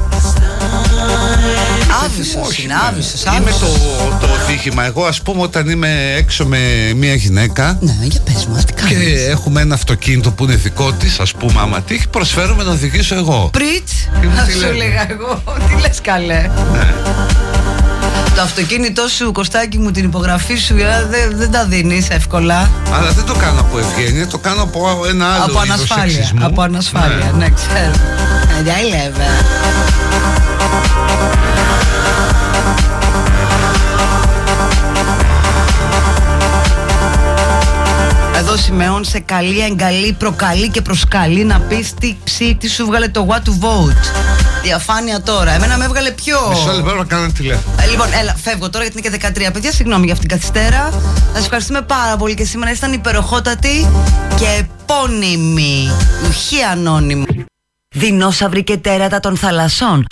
[2.06, 3.18] Άβυσο είναι, άβυσο.
[3.38, 4.86] Είμαι το, το δίχημα.
[4.86, 6.60] Εγώ, ας πούμε, όταν είμαι έξω με
[6.96, 7.78] μια γυναίκα.
[7.82, 8.98] Ναι, για πες μα, τι κάνεις.
[8.98, 13.16] Και έχουμε ένα αυτοκίνητο που είναι δικό της, ας πούμε, άμα τύχει, προσφέρομαι να οδηγήσω
[13.16, 13.50] εγώ.
[13.52, 13.88] Πριτ,
[14.36, 15.44] να σου έλεγα εγώ.
[15.68, 16.50] Τι λες, καλέ.
[16.72, 16.94] Ναι.
[18.36, 22.70] Το αυτοκίνητό σου, Κωστάκι μου, την υπογραφή σου ε, δεν, δεν τα δίνεις εύκολα.
[22.92, 26.32] Αλλά δεν το κάνω από ευγένεια, το κάνω από ένα άλλο Από ανασφάλεια.
[26.42, 27.92] Από ανασφάλεια, ναι, ναι ξέρω.
[28.64, 28.74] Δεν
[38.52, 43.08] Εδώ Σιμεών σε καλή, εγκαλή, προκαλεί και προσκαλεί να πει τι ψή, τι σου βγάλε
[43.08, 43.96] το what to vote.
[44.64, 45.52] Διαφάνεια τώρα.
[45.52, 46.38] Εμένα με έβγαλε πιο.
[46.50, 47.76] Μισό λεπτό να κάνω τηλέφωνο.
[47.82, 49.54] Ε, λοιπόν, έλα, φεύγω τώρα γιατί είναι και 13.
[49.54, 50.90] Παιδιά, συγγνώμη για αυτήν την καθυστέρα.
[50.92, 53.90] Θα σας ευχαριστούμε πάρα πολύ και σήμερα ήταν υπεροχότατη
[54.40, 55.92] και επώνυμη.
[56.28, 57.46] Ουχή ανώνυμη.
[57.96, 60.06] Δεινόσαυροι και τέρατα των θαλασσών.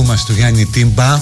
[0.00, 1.20] Δικού μας του Γιάννη Τίμπα.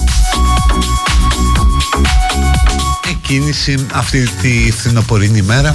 [3.09, 5.71] Εκκίνηση αυτή τη φθινοπορεινή μέρα.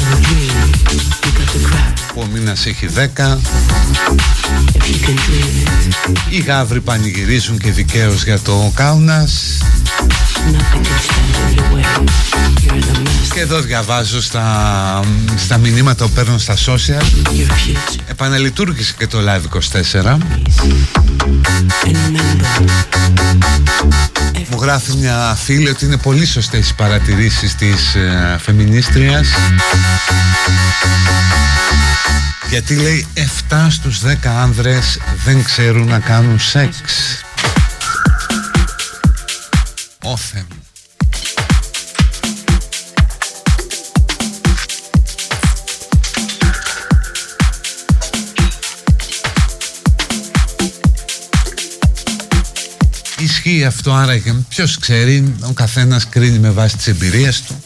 [2.14, 3.38] Που ο μήνας έχει 10
[6.30, 9.58] Οι γάβροι πανηγυρίζουν και δικαίως για το Κάουνας.
[13.34, 15.00] Και εδώ διαβάζω στα,
[15.36, 17.04] στα μηνύματα που παίρνω στα social
[18.14, 19.58] Επαναλειτουργήσε και το Live
[20.02, 20.16] 24
[24.50, 29.28] μου γράφει μια φίλη ότι είναι πολύ σωστές οι παρατηρήσεις της ε, φεμινίστριας.
[32.48, 33.06] Γιατί λέει
[33.50, 36.80] 7 στους 10 άνδρες δεν ξέρουν να κάνουν σεξ
[53.64, 57.62] Ισχύει αυτό άραγε ποιος ξέρει Ο καθένας κρίνει με βάση τις εμπειρίες του.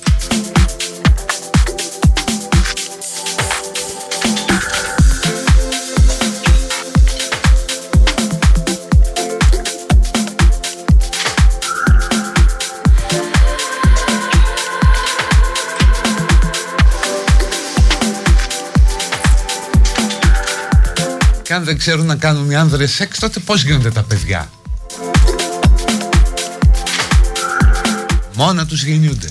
[21.43, 24.49] Και αν δεν ξέρουν να κάνουν οι άνδρες σεξ τότε πώς γίνονται τα παιδιά;
[28.38, 29.30] Μόνα τους γεννιούνται.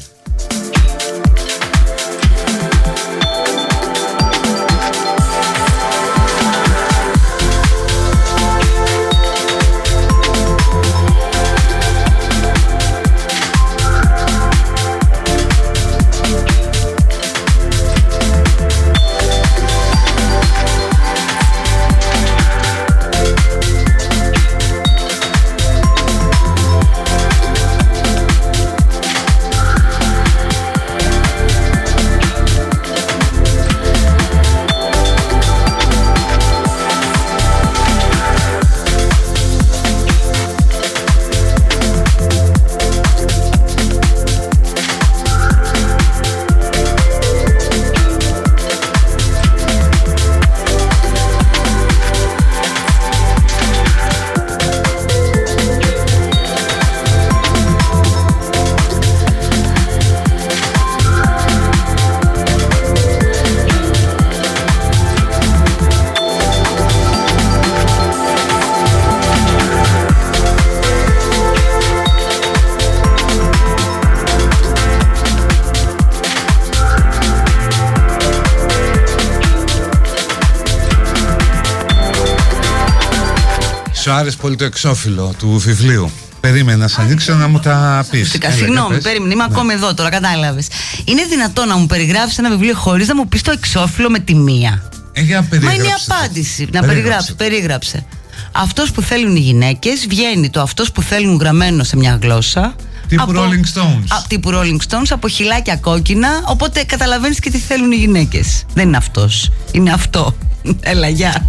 [84.48, 86.12] Άρεσε πολύ το εξώφυλλο του βιβλίου.
[86.40, 88.30] Περίμενα να σα ανοίξω να μου τα πεις.
[88.30, 89.54] Συγγνώμη, περίμενε, είμαι ναι.
[89.54, 90.68] ακόμη εδώ τώρα, κατάλαβες.
[91.06, 94.36] Είναι δυνατό να μου περιγράψεις ένα βιβλίο χωρίς να μου πεις το εξώφυλλο με τη
[94.36, 95.22] μία; Ε,
[95.62, 96.68] Μα είναι η απάντηση.
[96.72, 98.06] Να περιγράψει, περίγραψε.
[98.52, 102.76] Αυτός που θέλουν οι γυναίκες βγαίνει το αυτός που θέλουν γραμμένο σε μια γλώσσα.
[103.08, 104.06] Τύπου από, Rolling Stones.
[104.08, 106.30] Α, τύπου Rolling Stones, από χυλάκια κόκκινα.
[106.46, 108.66] Οπότε καταλαβαίνεις και τι θέλουν οι γυναίκες.
[108.74, 109.52] Δεν είναι αυτός.
[109.72, 110.38] Είναι αυτό.
[110.80, 111.48] Έλα, γεια.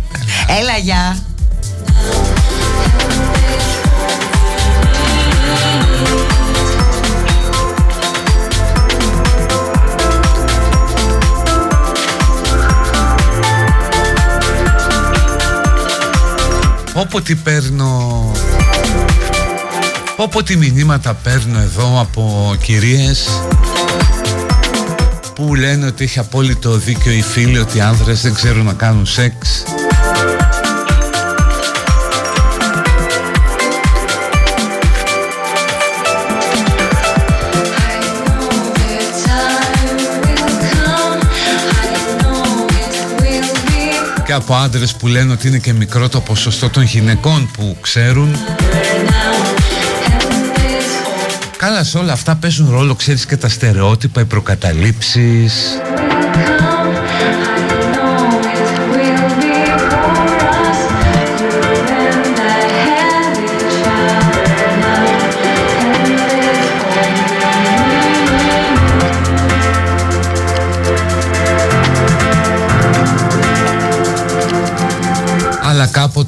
[0.61, 1.28] Έλα, γεια.
[17.01, 18.33] Όποτε παίρνω.
[20.17, 23.29] Όποτε μηνύματα παίρνω εδώ από κυρίες
[25.35, 29.07] που λένε ότι έχει απόλυτο δίκιο οι φίλοι ότι οι άνδρες δεν ξέρουν να κάνουν
[29.07, 29.58] σεξ
[44.29, 48.37] και από άντρες που λένε ότι είναι και μικρό το ποσοστό των γυναικών που ξέρουν.
[51.57, 55.79] Καλά σε όλα αυτά παίζουν ρόλο ξέρεις και τα στερεότυπα, οι προκαταλήψεις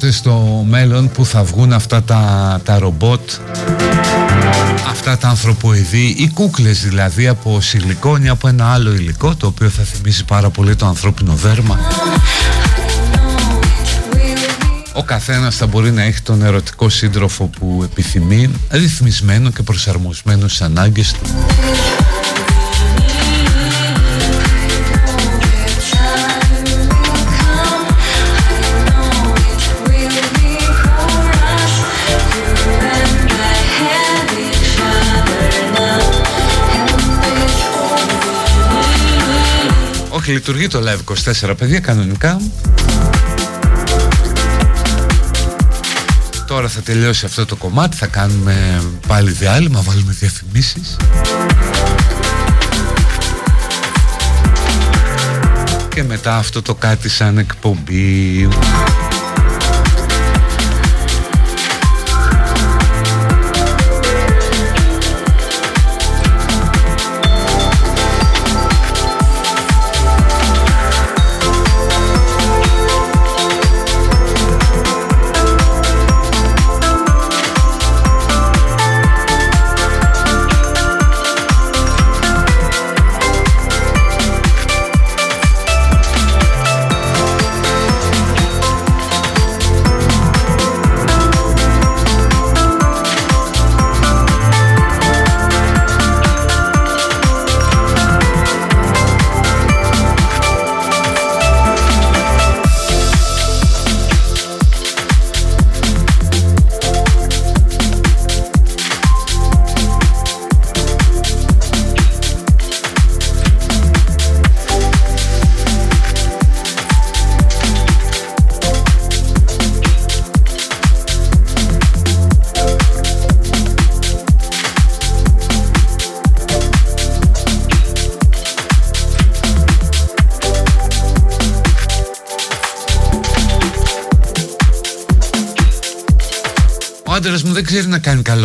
[0.01, 3.21] Αλλά κάποτε στο μέλλον που θα βγουν αυτά τα, τα ρομπότ
[4.89, 9.83] αυτά τα ανθρωποειδή ή κούκλες δηλαδή από σιλικόνη από ένα άλλο υλικό το οποίο θα
[9.83, 11.79] θυμίσει πάρα πολύ το ανθρώπινο δέρμα.
[14.93, 20.61] Ο καθένας θα μπορεί να έχει τον ερωτικό σύντροφο που επιθυμεί ρυθμισμένο και προσαρμοσμένο στις
[20.61, 21.29] ανάγκες του
[40.21, 41.13] Όχι, λειτουργεί το Live
[41.49, 42.41] 24, παιδιά, κανονικά.
[46.47, 50.95] Τώρα θα τελειώσει αυτό το κομμάτι, θα κάνουμε πάλι διάλειμμα, βάλουμε διαφημίσεις.
[55.95, 58.47] Και μετά αυτό το κάτι σαν εκπομπή.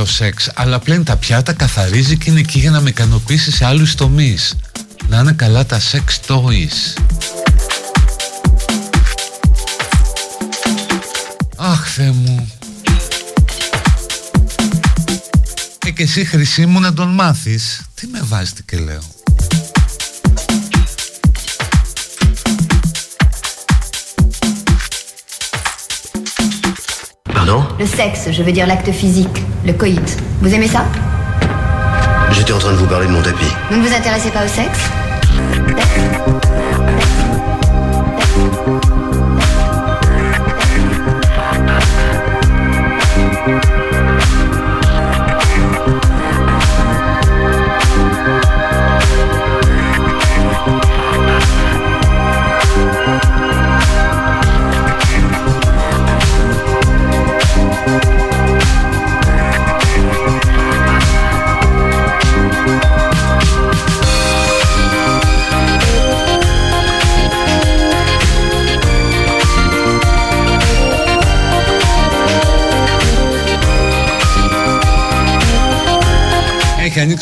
[0.06, 3.94] Σεξ, αλλά πλέον τα πιάτα καθαρίζει και είναι εκεί για να με ικανοποιήσει σε άλλους
[3.94, 4.56] τομείς.
[5.08, 7.02] Να είναι καλά τα σεξ toys.
[11.56, 12.50] Αχ, Θεέ μου.
[15.86, 17.80] Ε, και εσύ χρυσή μου να τον μάθεις.
[17.94, 19.02] Τι με βάζετε και λέω.
[27.78, 30.16] Le sexe, je veux dire l'acte physique, le coït.
[30.40, 30.84] Vous aimez ça
[32.30, 33.52] J'étais en train de vous parler de mon tapis.
[33.70, 34.78] Vous ne vous intéressez pas au sexe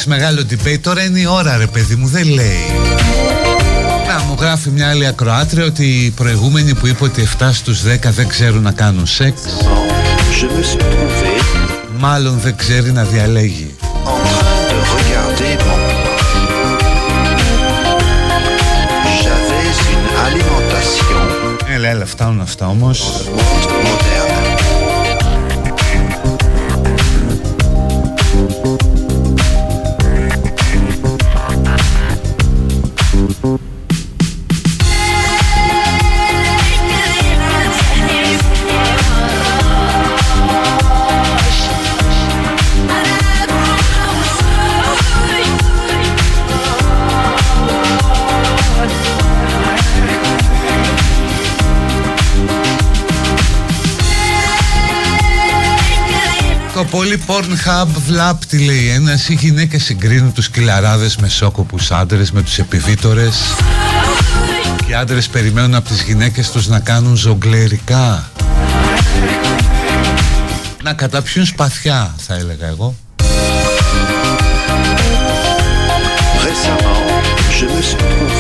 [0.05, 0.79] σεξ μεγάλο debate.
[0.81, 2.64] Τώρα είναι η ώρα ρε παιδί μου δεν λέει.
[4.09, 7.85] Να μου γράφει μια άλλη ακροάτρια Ότι οι προηγούμενοι που είπε ότι 7 στους 10
[8.03, 9.40] δεν ξέρουν να κάνουν σεξ
[11.99, 13.75] Μάλλον δεν ξέρει να διαλέγει.
[21.75, 23.29] Έλα, έλα, φτάνουν αυτά όμως
[57.05, 62.59] πολύ Pornhub βλάπτει λέει ένας Οι γυναίκες συγκρίνουν τους κυλαράδες με σόκοπους άντρες Με τους
[62.59, 63.37] επιβίτορες.
[64.77, 68.31] Και οι άντρες περιμένουν από τις γυναίκες τους να κάνουν ζογκλερικά.
[70.83, 72.95] Να καταπιούν σπαθιά θα έλεγα εγώ.
[76.47, 77.25] Récemment,
[77.57, 78.34] je me suis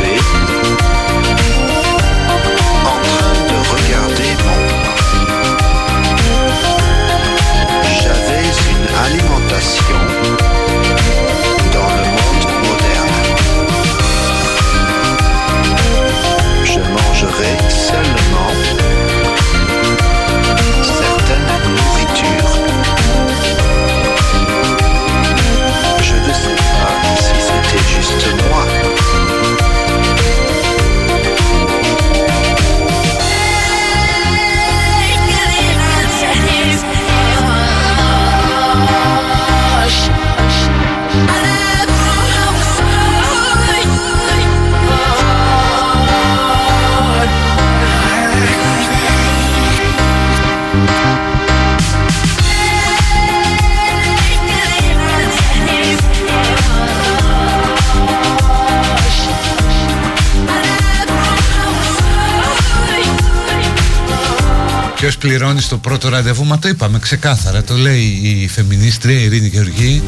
[65.04, 67.62] Ποιος πληρώνει στο πρώτο ραντεβού, μα το είπαμε ξεκάθαρα.
[67.62, 70.02] Το λέει η φεμινίστρια Ειρήνη Γεωργή.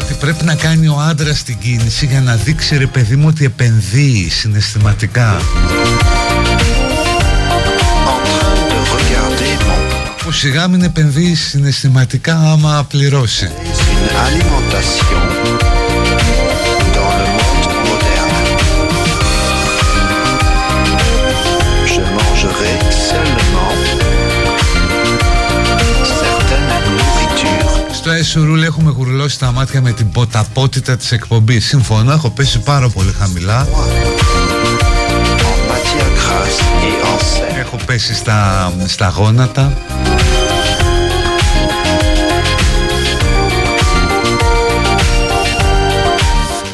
[0.00, 3.44] Ότι πρέπει να κάνει ο άντρας την κίνηση για να δείξει ρε παιδί μου ότι
[3.44, 5.40] επενδύει συναισθηματικά.
[10.24, 13.50] Που σιγά μην επενδύει συναισθηματικά άμα πληρώσει.
[28.06, 31.66] Στο Εσουρούλ έχουμε γουρλώσει τα μάτια με την ποταπότητα της εκπομπής.
[31.66, 33.68] Συμφωνώ, έχω πέσει πάρα πολύ χαμηλά.
[37.58, 39.72] Έχω πέσει στα, στα γόνατα.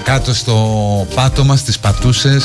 [0.03, 0.57] Κάτω στο
[1.15, 2.45] πάτωμα στις πατούσες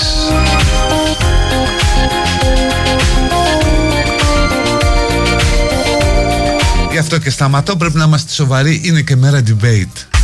[6.97, 7.75] Γι' αυτό και σταματώ.
[7.75, 8.81] Πρέπει να είμαστε σοβαροί.
[8.83, 10.21] Είναι και μέρα debate.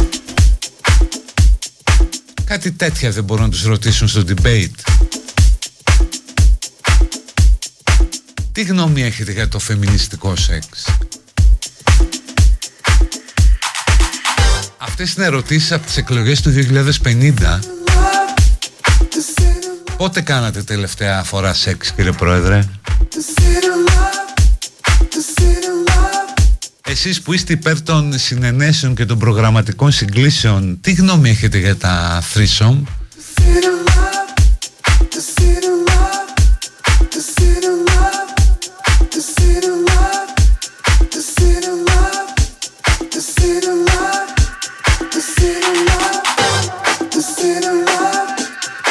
[2.44, 4.72] Κάτι τέτοια δεν μπορούν να τους ρωτήσουν στο debate.
[8.52, 10.68] Τι γνώμη έχετε για το φεμινιστικό σεξ;
[14.78, 17.60] Αυτές είναι ερωτήσεις από τις εκλογές του 2050
[19.98, 22.64] Πότε κάνατε τελευταία φορά σεξ κύριε Πρόεδρε;
[26.94, 32.24] Εσείς που είστε υπέρ των συνενέσεων και των προγραμματικών συγκλήσεων Τι γνώμη έχετε για τα
[32.34, 32.82] threesome;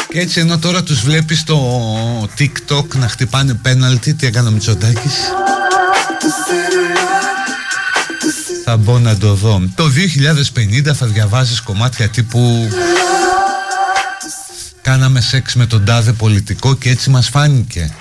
[0.08, 5.41] Και έτσι ενώ τώρα τους βλέπεις στο TikTok να χτυπάνε πέναλτι Τι έκανε ο Μητσοτάκης;
[9.16, 9.62] το δω.
[10.88, 12.68] 2050 θα διαβάζεις κομμάτια τύπου
[14.82, 17.94] κάναμε σεξ με τον τάδε πολιτικό και έτσι μας φάνηκε.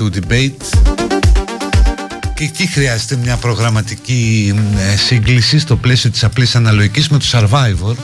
[0.00, 0.78] Του debate.
[2.34, 4.54] Και εκεί χρειάζεται μια προγραμματική
[4.92, 7.94] ε, σύγκληση στο πλαίσιο της απλής αναλογικής με το Survivor.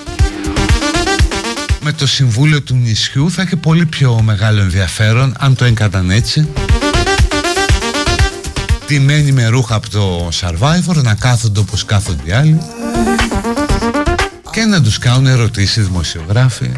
[1.83, 6.49] Με το Συμβούλιο του Νησιού θα έχει πολύ πιο μεγάλο ενδιαφέρον αν το έκαναν έτσι.
[9.01, 12.59] Μένει με ρούχα από το Survivor να κάθονται όπως κάθονται οι άλλοι.
[14.51, 16.71] Και να τους κάνουν ερωτήσεις δημοσιογράφοι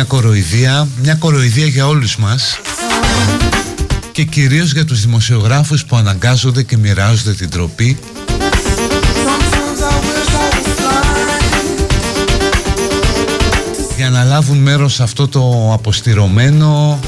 [0.00, 2.60] μια κοροϊδία, μια κοροϊδία για όλους μας
[4.12, 7.98] και κυρίως για τους δημοσιογράφους που αναγκάζονται και μοιράζονται την τροπή.
[13.96, 17.00] Για να λάβουν μέρος σε αυτό το αποστηρωμένο.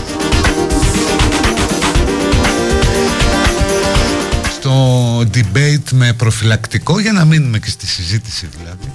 [4.58, 8.91] Στο debate με προφυλακτικό για να μείνουμε και στη συζήτηση δηλαδή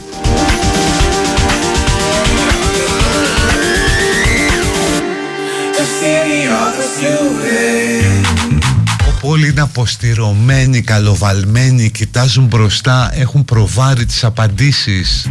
[9.28, 15.30] όλοι είναι αποστηρωμένοι, καλοβαλμένοι, κοιτάζουν μπροστά, έχουν προβάρει τις απαντήσεις.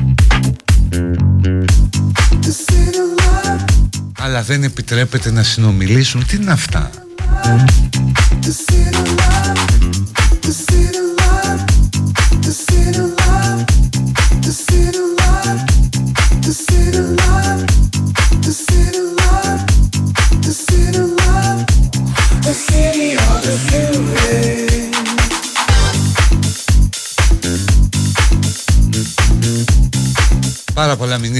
[4.19, 6.27] Αλλά δεν επιτρέπεται να συνομιλήσουν.
[6.27, 6.91] Τι είναι αυτά;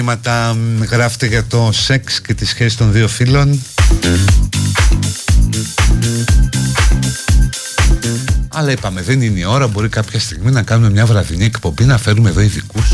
[0.07, 0.57] Μηνύματα
[0.91, 3.63] γράφτε για το σεξ και τη σχέση των δύο φίλων
[8.49, 11.99] Αλλά είπαμε δεν είναι η ώρα Μπορεί κάποια στιγμή να κάνουμε μια βραδινή εκπομπή Να
[11.99, 12.93] φέρουμε εδώ ειδικούς.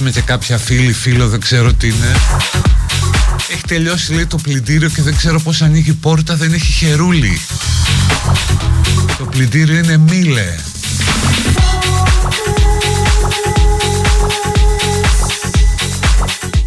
[0.00, 2.12] Βοηθήσουμε και κάποια φίλη, φίλο, δεν ξέρω τι είναι.
[3.52, 7.40] Έχει τελειώσει λέει το πλυντήριο και δεν ξέρω πώς ανοίγει η πόρτα, δεν έχει χερούλι.
[9.18, 10.54] Το πλυντήριο είναι μήλε.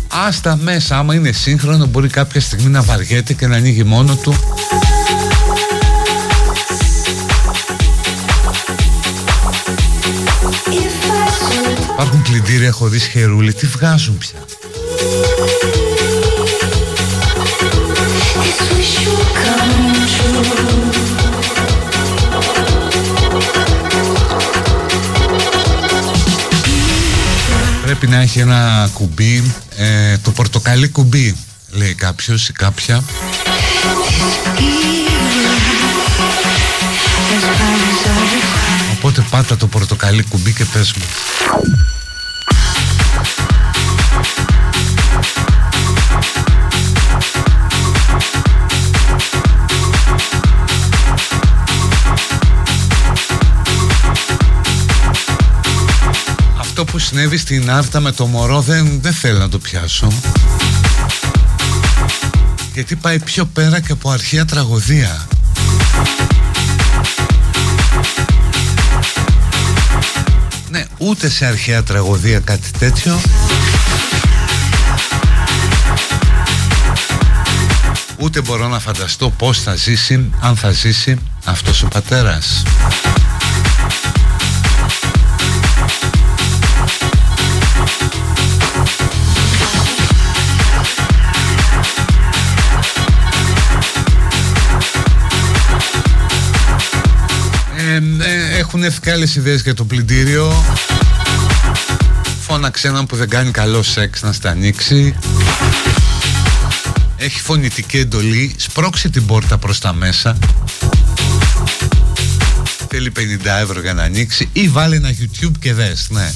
[0.07, 4.35] Άστα μέσα, άμα είναι σύγχρονο μπορεί κάποια στιγμή να βαριέται και να ανοίγει μόνο του.
[12.53, 14.39] Υπάρχουν πλυντήρια χωρίς χερούλι, τι βγάζουν πια;
[27.83, 31.35] Πρέπει να έχει ένα κουμπί, ε, το πορτοκαλί κουμπί,
[31.69, 33.03] λέει κάποιος ή κάποια.
[38.97, 41.05] Οπότε πάτα το πορτοκαλί κουμπί και πες μου.
[57.03, 60.07] Συνέβη στην Άρτα με το μωρό δεν, δεν θέλω να το πιάσω.
[62.73, 65.27] Γιατί πάει πιο πέρα και από αρχαία τραγωδία.
[70.69, 73.19] Ναι, ούτε σε αρχαία τραγωδία κάτι τέτοιο.
[78.17, 82.63] Ούτε μπορώ να φανταστώ πώς θα ζήσει, αν θα ζήσει αυτός ο πατέρας
[98.75, 100.63] έχουν έρθει και άλλες ιδέες για το πλυντήριο.
[102.41, 105.15] Φώναξε έναν που δεν κάνει καλό σεξ να στα ανοίξει.
[107.17, 108.55] Έχει φωνητική εντολή.
[108.57, 110.37] Σπρώξει την πόρτα προς τα μέσα.
[112.89, 113.21] Θέλει 50
[113.61, 116.31] ευρώ για να ανοίξει Ή βάλει ένα YouTube και δες Ναι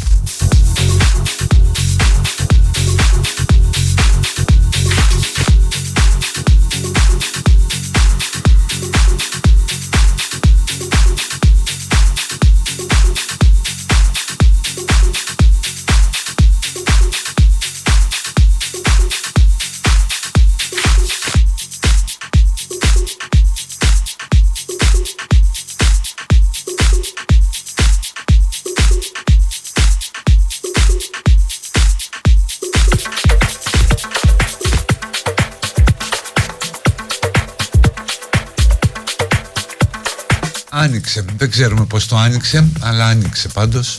[41.17, 43.97] Άνοιξε, δεν ξέρουμε πως το άνοιξε, αλλά άνοιξε πάντως.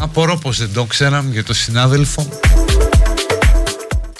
[0.00, 2.28] Απορώ πως δεν το ξέραμε για το συνάδελφο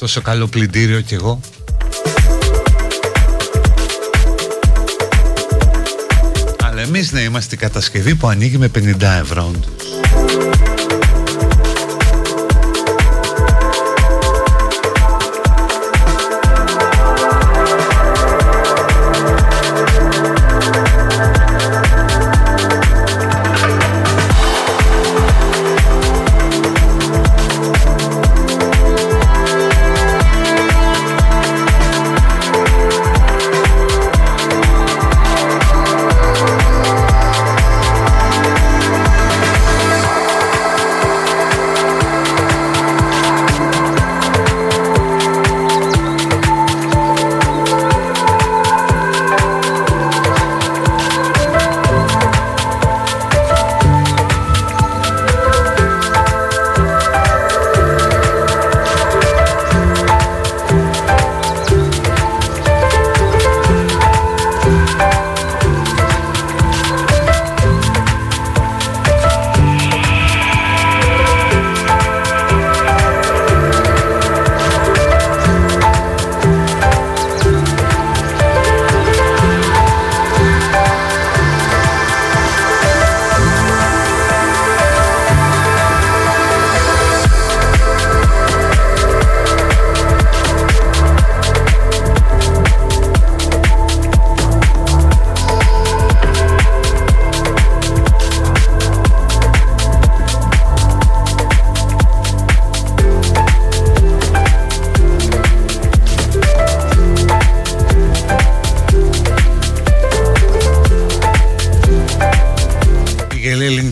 [0.01, 1.41] Τόσο καλό πλυντήριο κι εγώ.
[6.65, 9.51] Αλλά εμείς να είμαστε η κατασκευή που ανοίγει με 50 ευρώ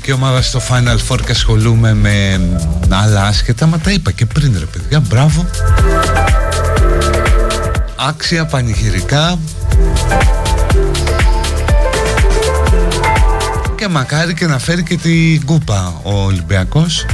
[0.08, 2.40] ελληνική ομάδα στο Final Four και ασχολούμαι με
[2.88, 5.46] άλλα άσχετα Μα τα είπα και πριν ρε παιδιά Μπράβο.
[7.96, 9.38] Άξια πανηγυρικά.
[13.76, 17.06] Και μακάρι και να φέρει και την κούπα ο Ολυμπιακός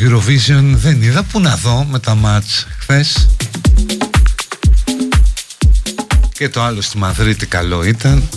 [0.00, 1.22] Eurovision δεν είδα.
[1.22, 3.28] Που να δω με τα μάτς χθες.
[6.32, 8.28] Και το άλλο στη Μαδρίτη καλό ήταν.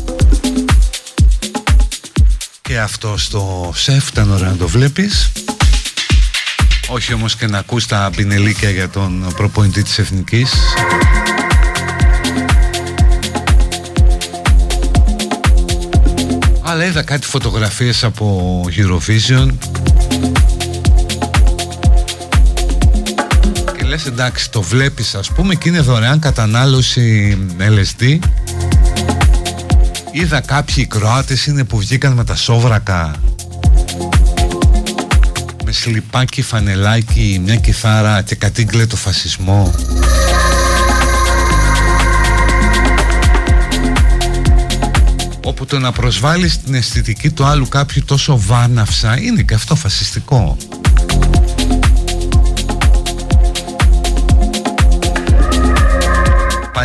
[2.62, 5.32] Και αυτό στο σεφ ήταν ωραίο να το βλέπεις.
[6.88, 10.54] Όχι όμως και να ακούς τα πινελίκια για τον προπονητή της Εθνικής.
[16.64, 19.48] Αλλά είδα κάτι φωτογραφίες από Eurovision
[23.96, 28.20] λες εντάξει το βλέπεις ας πούμε και είναι δωρεάν κατανάλωση LSD
[30.12, 33.16] Είδα κάποιοι Κροάτες είναι που βγήκαν με τα σόβρακα.
[35.66, 39.76] Με σλιπάκι, φανελάκι, μια κιθάρα και κατήγκλε το φασισμό.
[45.44, 50.58] Όπου το να προσβάλλεις την αισθητική του άλλου κάποιου τόσο βάναυσα είναι και αυτό φασιστικό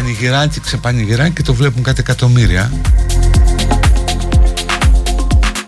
[0.01, 2.73] πανηγυράκι, ξεπανηγυράκι και το βλέπουν κάτι εκατομμύρια.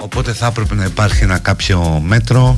[0.01, 2.55] Οπότε θα έπρεπε να υπάρχει ένα κάποιο μέτρο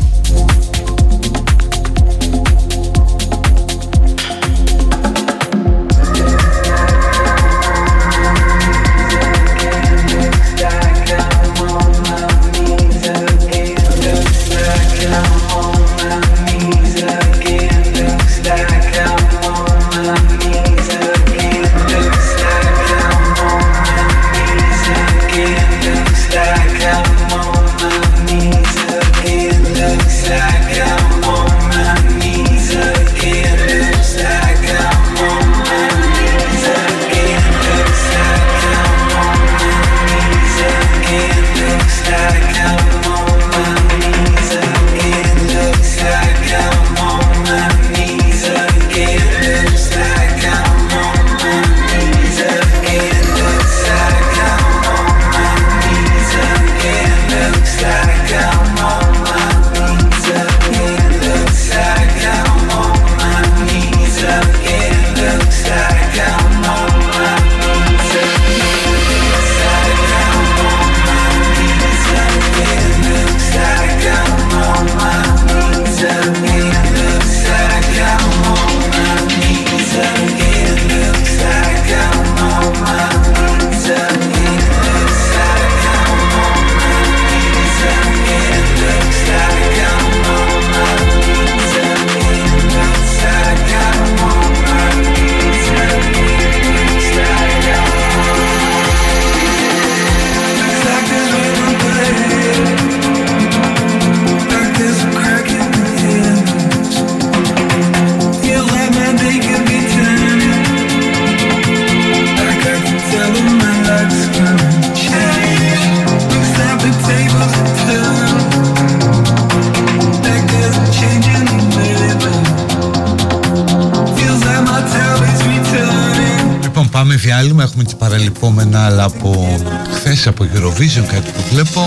[128.15, 129.61] παραλυπόμενα άλλα από
[129.93, 131.81] χθες από Eurovision κάτι που βλέπω.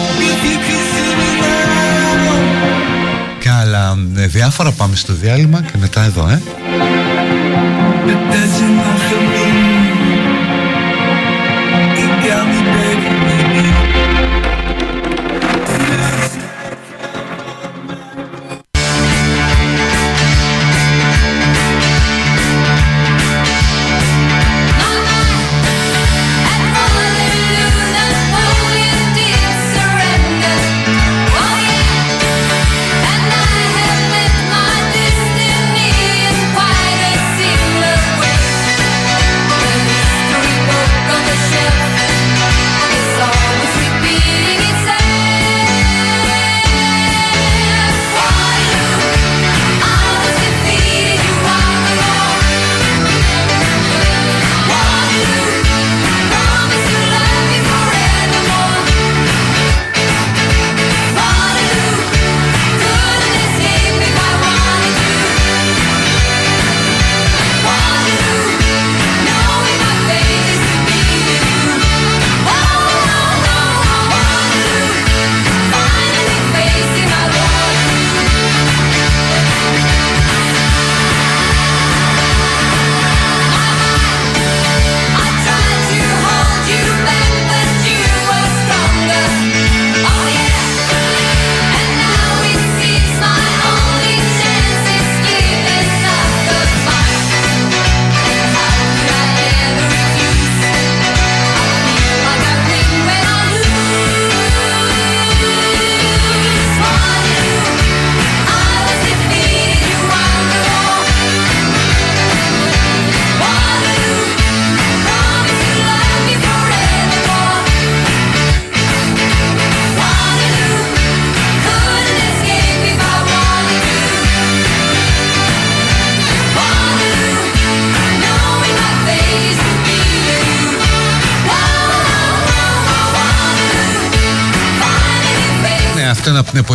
[3.40, 6.42] Και άλλα ε, διάφορα πάμε στο διάλειμμα και μετά εδώ ε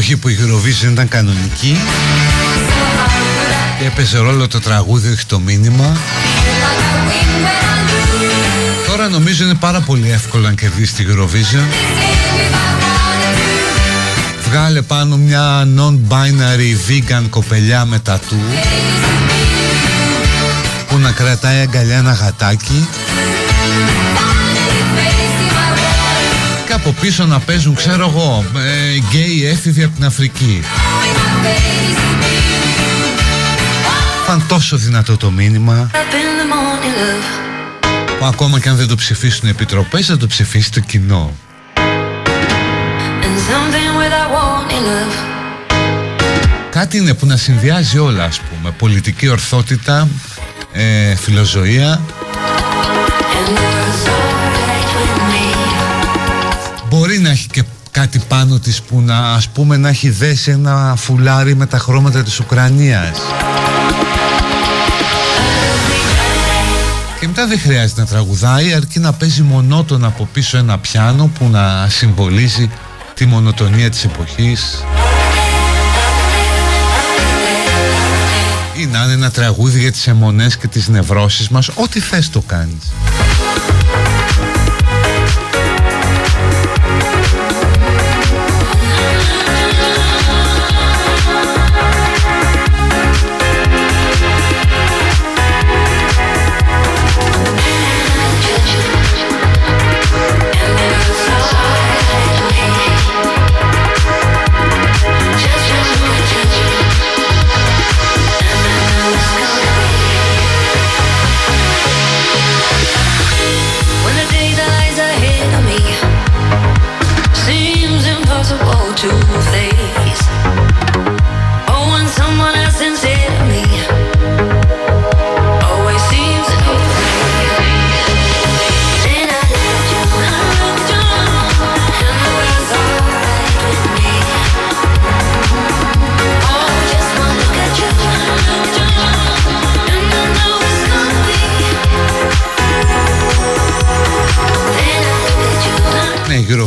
[0.02, 1.78] εποχή που η Eurovision ήταν κανονική
[3.78, 5.96] και έπαιζε ρόλο το τραγούδι όχι το μήνυμα.
[8.86, 11.66] Τώρα νομίζω είναι πάρα πολύ εύκολο να κερδίσει τη Eurovision.
[14.48, 18.40] Βγάλε πάνω μια non-binary vegan κοπελιά με τατού
[20.88, 22.88] που να κρατάει αγκαλιά ένα γατάκι
[26.84, 30.62] από πίσω να παίζουν ξέρω εγώ ε, γκέι έφηβοι από την Αφρική.
[34.26, 35.90] Φαν τόσο δυνατό το μήνυμα
[38.18, 41.34] που ακόμα και αν δεν το ψηφίσουν οι επιτροπές θα το ψηφίσει το κοινό.
[46.70, 48.70] Κάτι είναι που να συνδυάζει όλα ας πούμε.
[48.70, 50.08] Πολιτική ορθότητα,
[50.72, 52.00] ε, φιλοζωία
[58.02, 62.22] κάτι πάνω της που να ας πούμε να έχει δέσει ένα φουλάρι με τα χρώματα
[62.22, 63.18] της Ουκρανίας.
[67.20, 71.48] Και μετά δεν χρειάζεται να τραγουδάει αρκεί να παίζει μονότονα από πίσω ένα πιάνο που
[71.48, 72.70] να συμβολίζει
[73.14, 74.84] τη μονοτονία της εποχής.
[78.76, 81.68] Ή να είναι ένα τραγούδι για τις αιμονές και τις νευρώσεις μας.
[81.68, 82.92] Ό,τι θες το κάνεις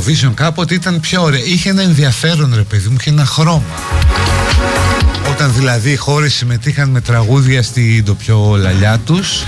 [0.06, 1.44] Eurovision κάποτε ήταν πιο ωραία.
[1.44, 3.64] Είχε ένα ενδιαφέρον ρε παιδί μου, είχε ένα χρώμα.
[5.30, 9.44] Όταν δηλαδή οι χώρες συμμετείχαν με τραγούδια στην το πιο λαλιά τους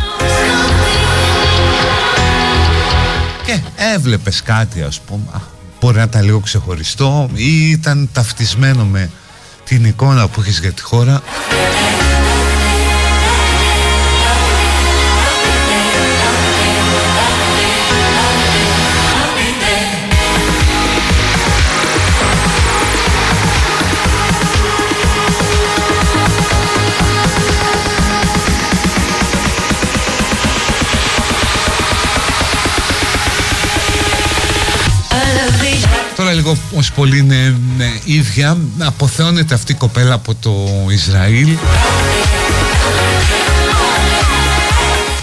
[3.46, 3.60] και
[3.96, 5.24] έβλεπες κάτι ας πούμε
[5.80, 9.10] μπορεί να ήταν λίγο ξεχωριστό ή ήταν ταυτισμένο με
[9.64, 11.22] την εικόνα που έχεις για τη χώρα
[36.48, 37.56] λίγο ως πολύ είναι
[38.04, 38.58] ίδια.
[38.80, 40.54] Αποθεώνεται αυτή η κοπέλα από το
[40.90, 41.58] Ισραήλ.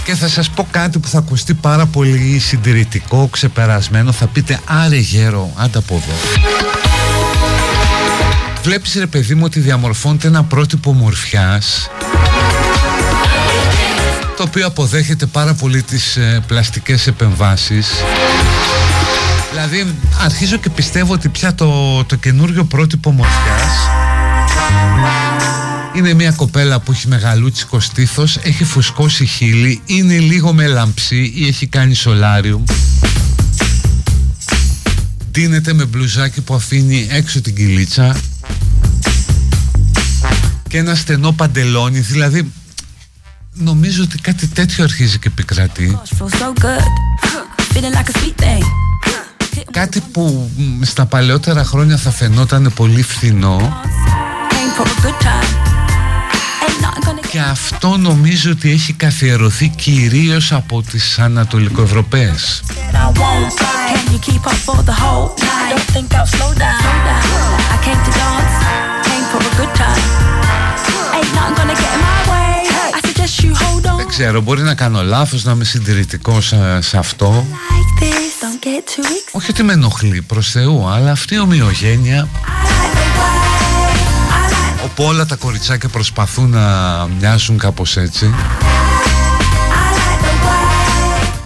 [0.04, 4.12] Και θα σας πω κάτι που θα ακουστεί πάρα πολύ συντηρητικό, ξεπερασμένο.
[4.12, 6.14] Θα πείτε άρε γέρο, άντα από εδώ
[8.62, 11.90] Βλέπεις ρε παιδί μου ότι διαμορφώνεται ένα πρότυπο μορφιάς
[14.36, 17.86] το οποίο αποδέχεται πάρα πολύ τις ε, πλαστικές επεμβάσεις
[19.54, 23.72] Δηλαδή αρχίζω και πιστεύω ότι πια το, το καινούριο πρότυπο μορφιάς
[25.94, 31.46] είναι μια κοπέλα που έχει μεγαλούτσικο στήθος, έχει φουσκώσει χείλη, είναι λίγο με λαμψή ή
[31.46, 32.64] έχει κάνει σολάριουμ.
[35.30, 38.16] Ντύνεται με μπλουζάκι που αφήνει έξω την κυλίτσα
[40.68, 42.52] και ένα στενό παντελόνι, δηλαδή
[43.54, 45.98] νομίζω ότι κάτι τέτοιο αρχίζει και επικρατεί
[49.74, 50.50] κάτι που
[50.80, 53.80] στα παλαιότερα χρόνια θα φαινόταν πολύ φθηνό.
[57.30, 62.62] Και αυτό νομίζω ότι έχει καθιερωθεί κυρίως από τις Ανατολικοευρωπαίες.
[73.96, 77.46] Δεν ξέρω, μπορεί να κάνω λάθος, να είμαι συντηρητικός σε αυτό
[79.30, 82.28] όχι ότι με ενοχλεί προς Θεού Αλλά αυτή η ομοιογένεια.
[84.84, 88.34] Όπου όλα τα κοριτσάκια προσπαθούν να μοιάζουν κάπως έτσι.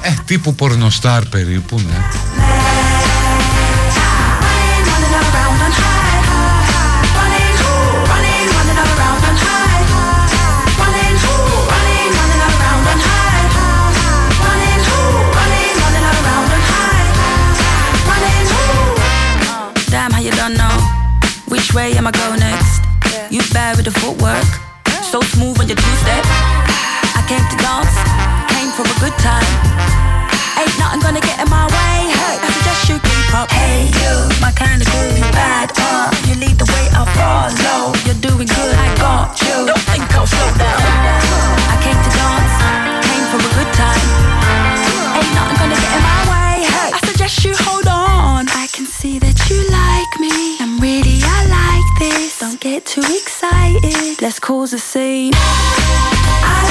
[0.00, 2.27] Ε, τύπου πορνοστάρ περίπου, ναι
[22.08, 22.80] I go next?
[23.28, 24.48] You bad with the footwork,
[25.04, 26.24] so smooth on your two step.
[27.12, 27.92] I came to dance,
[28.48, 29.44] came for a good time.
[30.56, 32.08] Ain't nothing gonna get in my way.
[32.08, 33.52] Hey, I suggest you keep up.
[33.52, 35.68] Hey, you, my kind of groovy bad.
[35.76, 37.92] Uh, you lead the way, I follow.
[38.08, 39.68] You're doing good, I got you.
[39.68, 41.27] Don't think I'll slow down.
[53.00, 54.20] Too excited.
[54.20, 55.32] Let's cause a scene.
[55.34, 56.67] I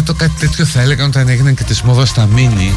[0.00, 2.74] υποθέτω κάτι τέτοιο θα έλεγαν όταν έγιναν και τις μόδα στα μίνι.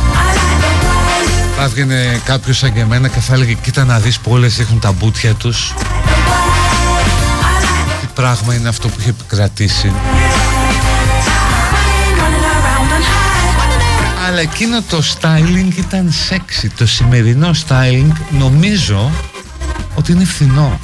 [1.55, 4.79] Θα έβγαινε κάποιος σαν και εμένα και θα έλεγε κοίτα να δεις που όλες έχουν
[4.79, 5.73] τα μπούτια τους
[8.13, 9.91] πράγμα είναι αυτό που είχε επικρατήσει.
[14.27, 16.67] Αλλά εκείνο το styling ήταν sexy.
[16.77, 19.11] Το σημερινό styling νομίζω
[19.95, 20.79] ότι είναι φθηνό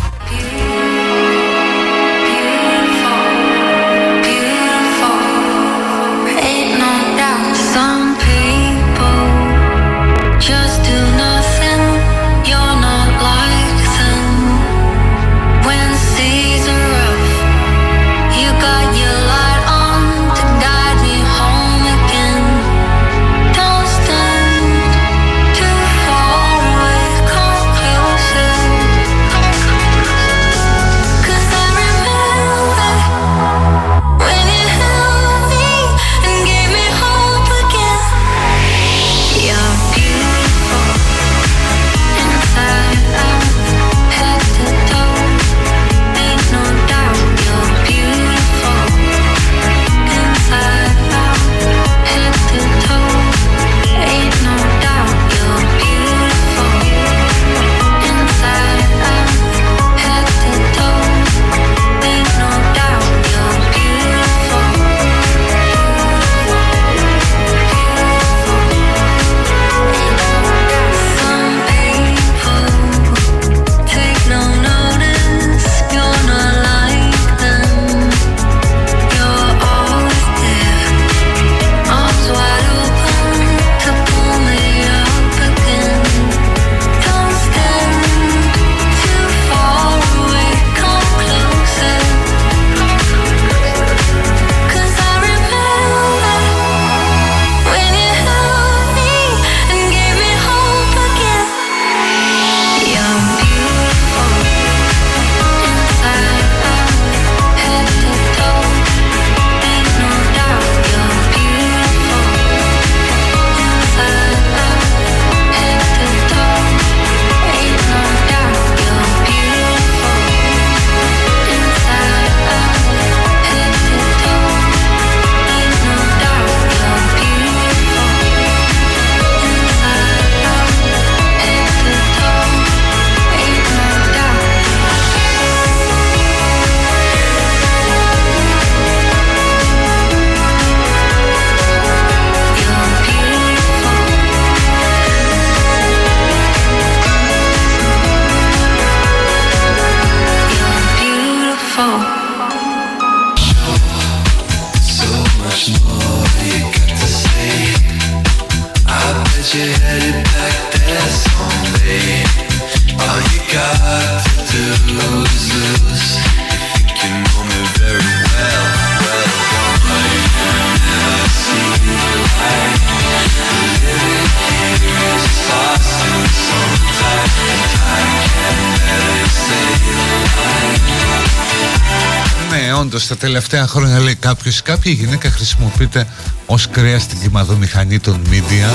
[183.09, 186.07] τα τελευταία χρόνια λέει κάποιος κάποια γυναίκα χρησιμοποιείται
[186.45, 188.69] ως κρέα στην κλιμαδομηχανή των media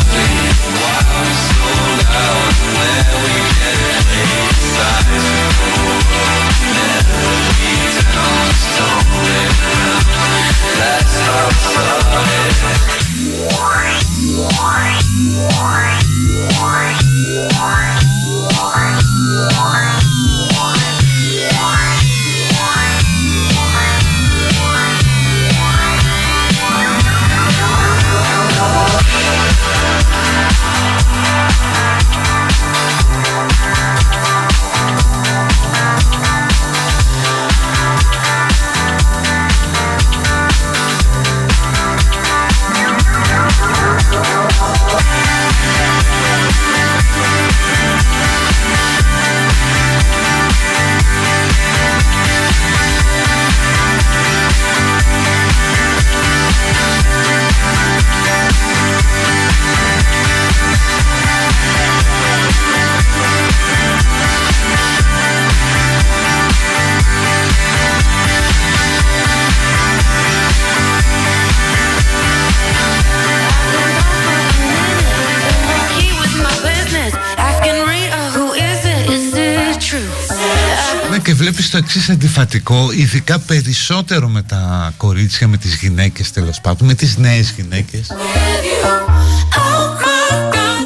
[81.74, 87.16] το εξής αντιφατικό, ειδικά περισσότερο με τα κορίτσια, με τις γυναίκες τέλος πάντων, με τις
[87.16, 88.06] νέες γυναίκες.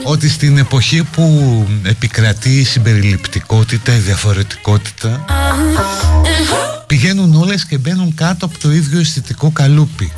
[0.05, 5.25] Ότι στην εποχή που επικρατεί η συμπεριληπτικότητα, η διαφορετικότητα
[6.87, 10.13] Πηγαίνουν όλες και μπαίνουν κάτω από το ίδιο αισθητικό καλούπι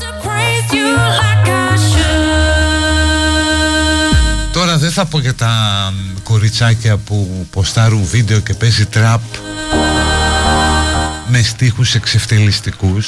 [4.53, 5.53] Τώρα δεν θα πω για τα
[6.23, 9.21] κοριτσάκια που ποστάρουν βίντεο και παίζει τραπ
[11.31, 13.07] με στίχους εξευτελιστικούς.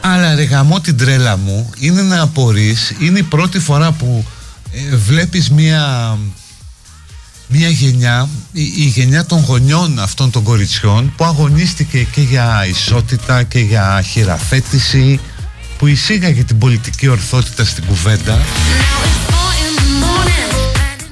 [0.00, 4.24] Αλλά ρε γαμώ την τρέλα μου είναι να απορείς είναι η πρώτη φορά που
[4.72, 6.16] ε, βλέπεις μια
[7.48, 13.42] μια γενιά η, η, γενιά των γονιών αυτών των κοριτσιών που αγωνίστηκε και για ισότητα
[13.42, 15.20] και για χειραφέτηση
[15.78, 18.38] που εισήγαγε την πολιτική ορθότητα στην κουβέντα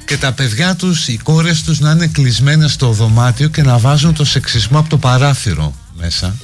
[0.05, 4.13] και τα παιδιά τους, οι κόρες τους να είναι κλεισμένες στο δωμάτιο και να βάζουν
[4.13, 6.35] το σεξισμό από το παράθυρο μέσα.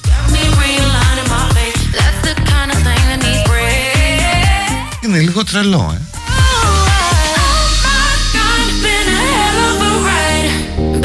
[5.04, 6.00] Είναι λίγο τρελό, ε.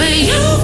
[0.03, 0.56] οι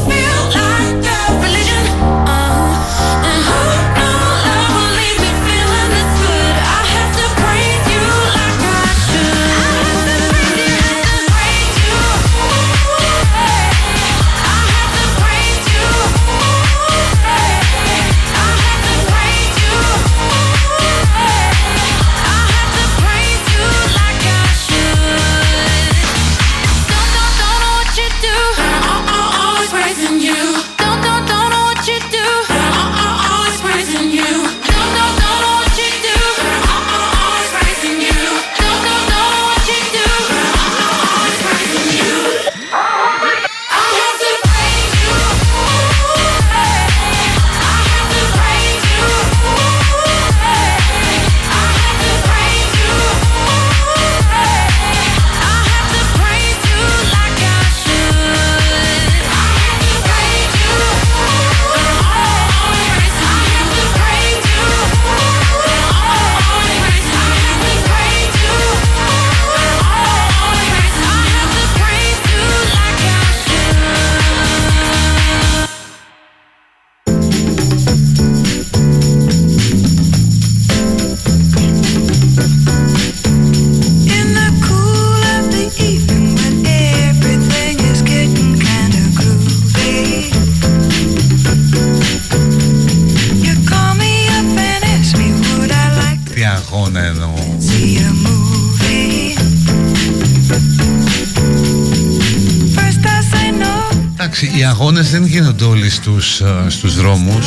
[104.83, 107.45] αγώνες δεν γίνονται όλοι στους, ε, στους δρόμους.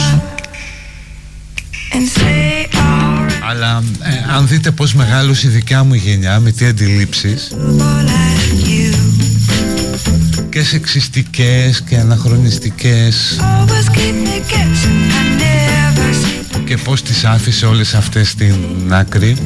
[3.48, 7.52] Αλλά ε, αν δείτε πως μεγάλωσε η δικιά μου γενιά με τι αντιλήψεις.
[10.48, 13.40] Και σεξιστικές και αναχρονιστικές.
[16.64, 18.54] Και πως τις άφησε όλες αυτές στην
[18.88, 19.36] άκρη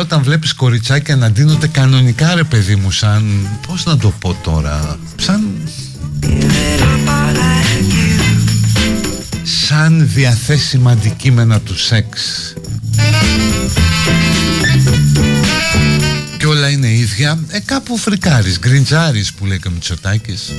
[0.00, 4.36] Αλλά όταν βλέπεις κοριτσάκια να ντύνονται κανονικά ρε παιδί μου σαν Πώς να το πω
[4.42, 5.68] τώρα Σαν
[9.42, 12.20] Σαν διαθέσιμα αντικείμενα του σεξ.
[16.38, 17.38] Και όλα είναι ίδια.
[17.48, 20.52] Ε κάπου φρικάρεις Γκριντζάρεις που λέει και ο Μητσοτάκης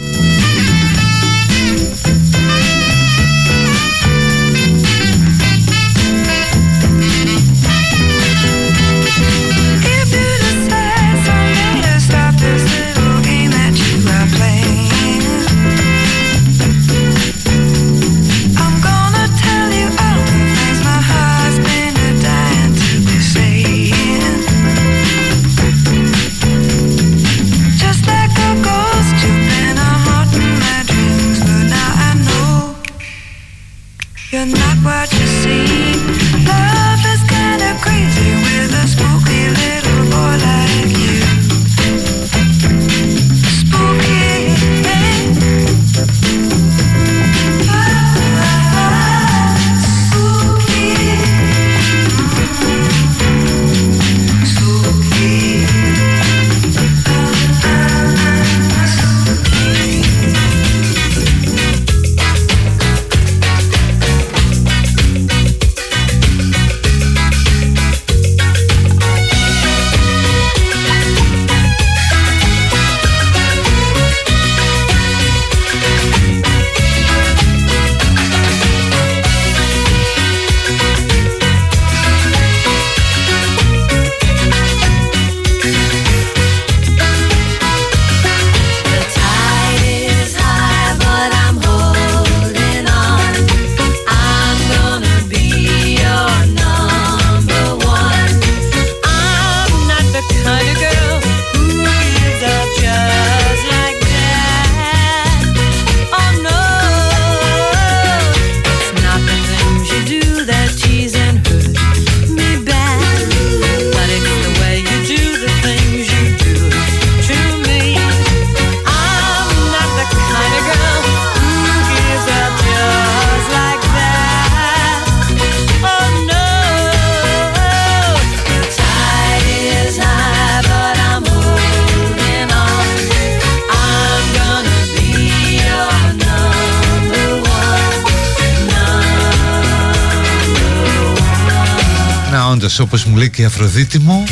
[143.41, 144.23] η Αφροδίτη μου.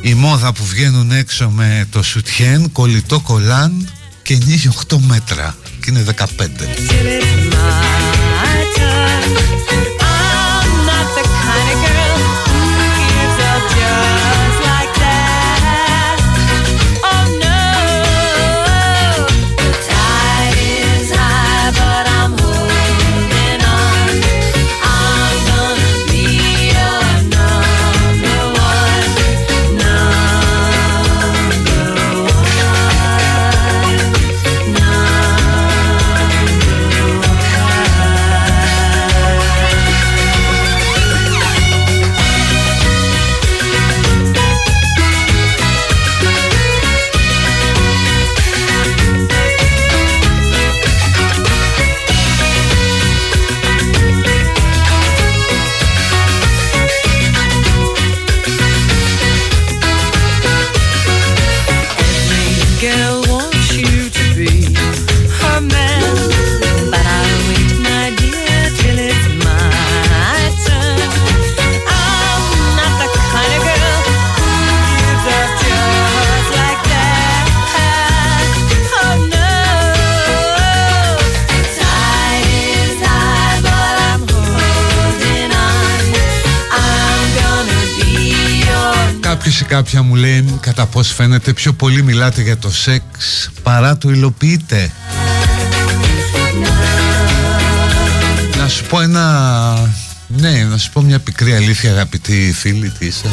[0.00, 3.88] Η μόδα που βγαίνουν έξω με το σουτιέν κολλητό κολάν
[4.22, 6.26] και νύχει 8 μέτρα και είναι 15
[89.76, 93.04] κάποια μου λέει κατά πώς φαίνεται πιο πολύ μιλάτε για το σεξ
[93.62, 94.90] παρά το υλοποιείτε.
[98.56, 99.94] Να Να σου πω ένα...
[100.26, 103.28] Ναι, να σου πω μια πικρή αλήθεια αγαπητή φίλη τι είσαι.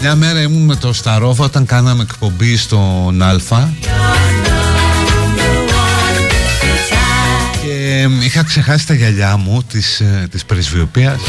[0.00, 3.72] Μια μέρα ήμουν με το Σταρόβα όταν κάναμε εκπομπή στον Αλφα
[7.62, 11.20] Και είχα ξεχάσει τα γυαλιά μου της, ε, της πρεσβειοποίας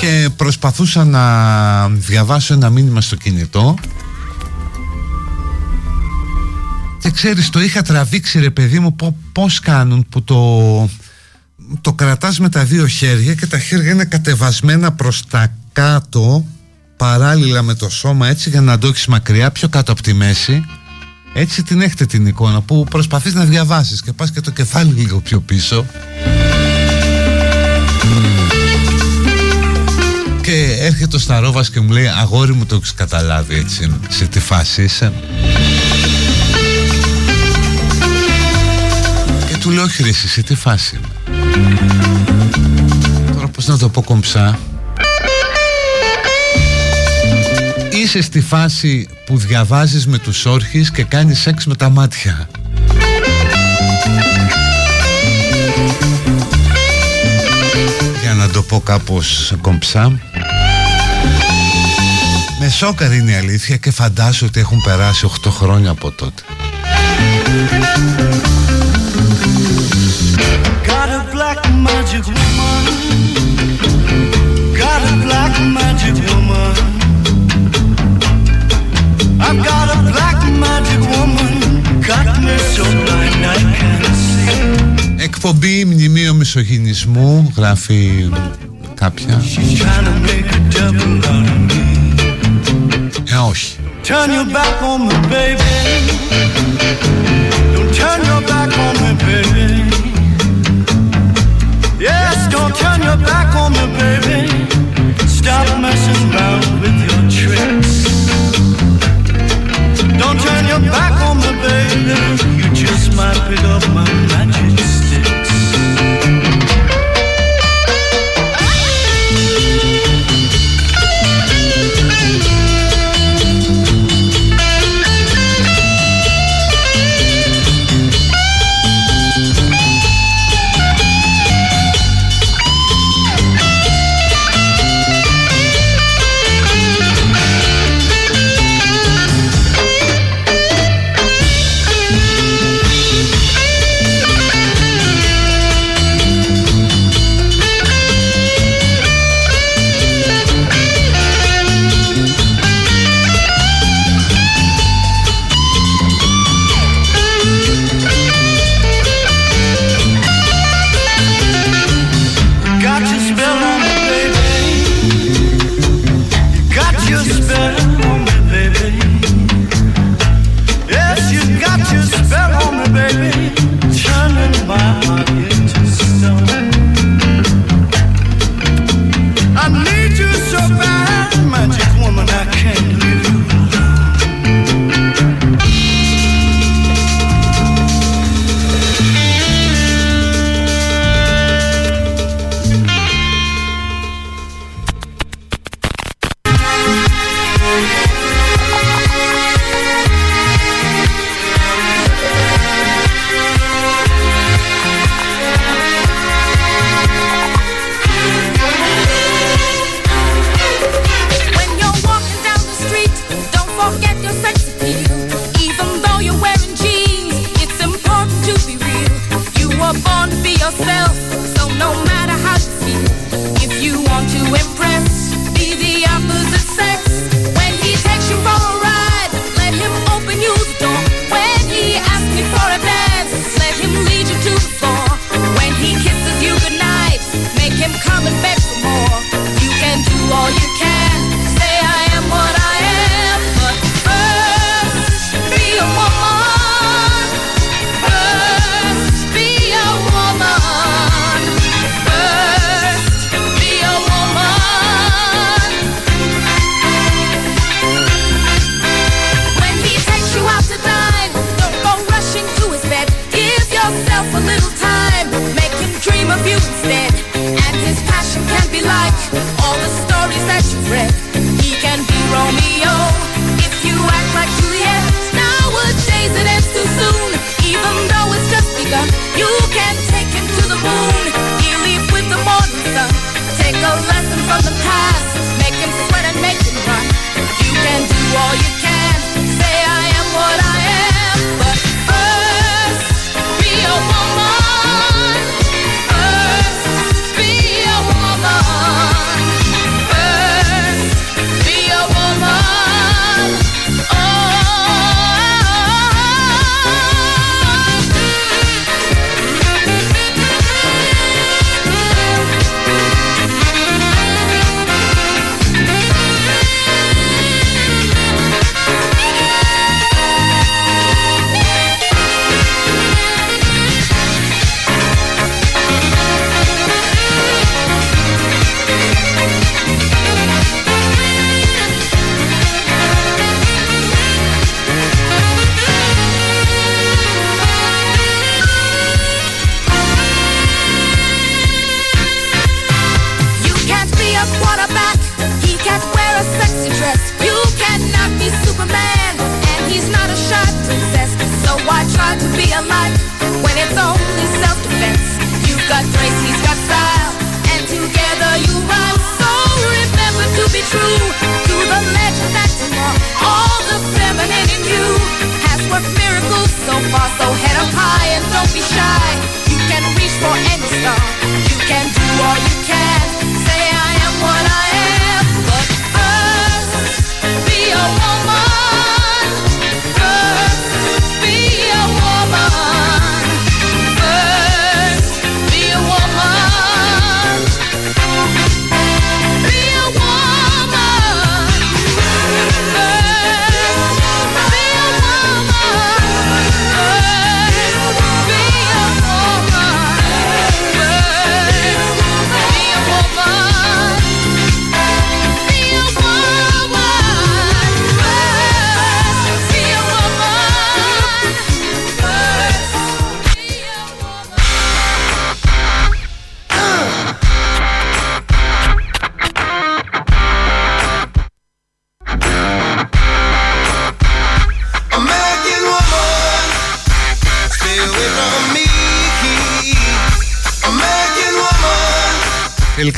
[0.00, 3.74] Και προσπαθούσα να διαβάσω ένα μήνυμα στο κινητό.
[6.98, 8.96] Και ξέρεις το είχα τραβήξει ρε παιδί μου
[9.32, 10.90] Πώς κάνουν που το
[11.80, 16.46] Το κρατάς με τα δύο χέρια Και τα χέρια είναι κατεβασμένα προς τα κάτω
[16.96, 20.64] Παράλληλα με το σώμα έτσι Για να το έχεις μακριά πιο κάτω από τη μέση.
[21.34, 25.20] Έτσι την έχετε την εικόνα που προσπαθείς να διαβάσεις και πας και το κεφάλι λίγο
[25.20, 25.86] πιο πίσω
[30.48, 34.40] και έρχεται ο Σταρόβας και μου λέει αγόρι μου το έχεις καταλάβει έτσι σε τι
[34.40, 35.12] φάση είσαι;
[39.48, 41.00] Και του λέω όχι σε τι φάση
[43.32, 44.58] τώρα πως να το πω κομψά;
[47.92, 52.48] Είσαι στη φάση που διαβάζεις με τους όρχες και κάνεις σεξ με τα μάτια
[58.48, 60.20] να το πω κάπως κομψά
[62.60, 66.42] Με σόκαρ είναι η αλήθεια και φαντάζω ότι έχουν περάσει 8 χρόνια από τότε
[70.88, 72.84] Got a black magic woman
[74.80, 76.74] Got a black magic woman
[79.46, 81.52] I've got a black magic woman,
[82.08, 84.17] got me so blind I can't see.
[85.30, 88.30] Εκπομπή μνημείο μισογυνισμού, γράφει
[88.94, 89.42] κάποια.
[93.32, 93.76] Ε, όχι.
[94.04, 95.72] Turn your back on me, baby.
[97.74, 99.68] Don't turn your back on me, baby.
[102.08, 104.40] Yes, don't turn your back on me, baby.
[105.38, 107.92] Stop messing around with your tricks.
[110.20, 112.18] Don't turn your back on me, baby.
[112.58, 114.27] You just might pick up my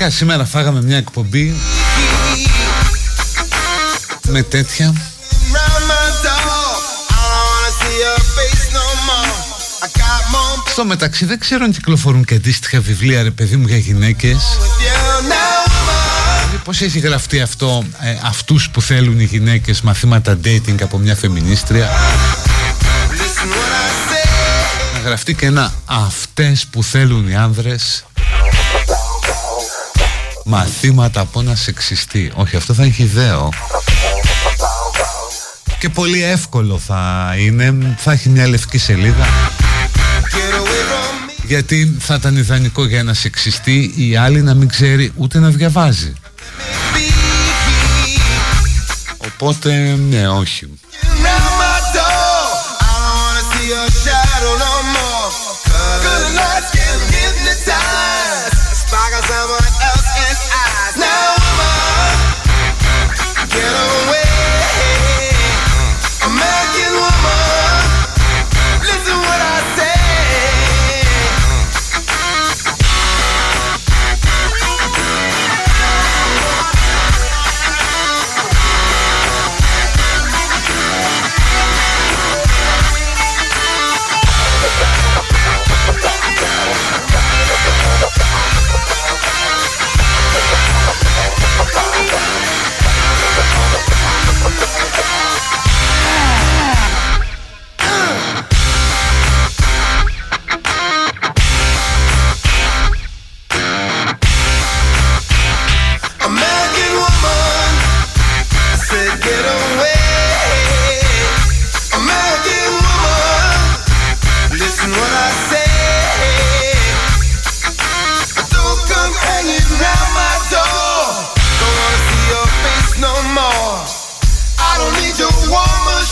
[0.00, 1.54] Τελικά σήμερα φάγαμε μια εκπομπή
[4.28, 4.94] με τέτοια.
[10.70, 14.58] Στο μεταξύ δεν ξέρω αν κυκλοφορούν και αντίστοιχα βιβλία ρε παιδί μου για γυναίκες.
[16.38, 21.16] Δηλαδή πώς έχει γραφτεί αυτό ε, Αυτούς που θέλουν οι γυναίκες Μαθήματα dating από μια
[21.16, 21.88] φεμινίστρια;
[24.94, 28.04] Να γραφτεί και ένα Αυτές που θέλουν οι άνδρες
[30.50, 32.32] Μαθήματα από ένα σεξιστή.
[32.34, 33.48] Όχι αυτό θα έχει ιδέο.
[35.78, 37.94] Και πολύ εύκολο θα είναι.
[37.98, 39.26] Θα έχει μια λευκή σελίδα.
[41.44, 46.12] Γιατί θα ήταν ιδανικό για ένα σεξιστή η άλλη να μην ξέρει ούτε να διαβάζει.
[49.18, 50.68] Οπότε ναι όχι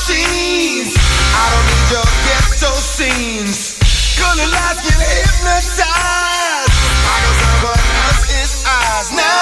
[0.09, 0.97] machines.
[1.37, 3.77] I don't need your ghetto scenes.
[4.19, 5.85] Gonna last get hypnotized.
[5.85, 9.38] I got someone else's eyes now.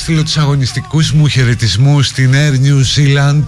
[0.00, 3.42] Στείλω τους αγωνιστικούς μου χαιρετισμούς στην Air New Zealand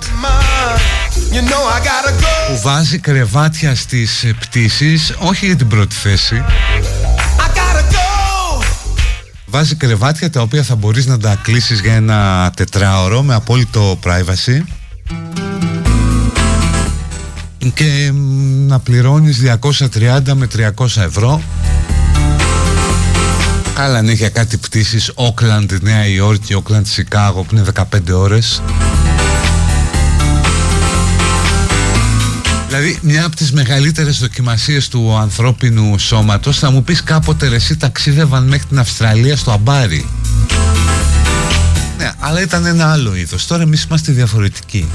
[2.49, 6.45] που βάζει κρεβάτια στις ε, πτήσεις όχι για την πρώτη θέση.
[9.47, 14.61] Βάζει κρεβάτια τα οποία θα μπορείς να τα κλείσεις για ένα τετράωρο με απόλυτο privacy.
[17.75, 18.11] Και
[18.67, 21.43] να πληρώνεις 230 με 300 ευρώ
[23.75, 25.11] Καλά αν έχει κάτι πτήσεις.
[25.15, 28.63] Όκλαντ, Νέα Υόρκη, Όκλαντ, Σικάγο που είναι 15 ώρες.
[32.67, 37.77] Δηλαδή μια από τις μεγαλύτερες δοκιμασίες του ανθρώπινου σώματος Θα μου πεις κάποτε ρε, εσύ
[37.77, 40.09] ταξίδευαν μέχρι την Αυστραλία στο Αμπάρι.
[41.99, 43.47] Ναι αλλά ήταν ένα άλλο είδος.
[43.47, 44.89] Τώρα εμείς είμαστε διαφορετικοί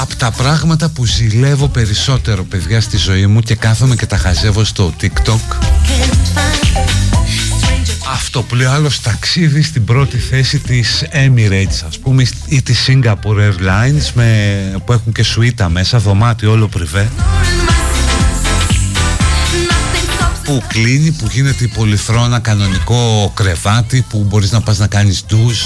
[0.00, 4.64] από τα πράγματα που ζηλεύω περισσότερο παιδιά στη ζωή μου και κάθομαι και τα χαζεύω
[4.64, 5.56] στο TikTok.
[8.12, 13.36] Αυτό που λέει άλλος ταξίδι στην πρώτη θέση της Emirates ας πούμε ή της Singapore
[13.38, 17.10] Airlines με, που έχουν και σουίτα μέσα, δωμάτιο όλο πριβέ.
[20.44, 25.58] Που κλείνει, που γίνεται πολυθρόνα κανονικό κρεβάτι που μπορείς να πας να κάνεις ντουζ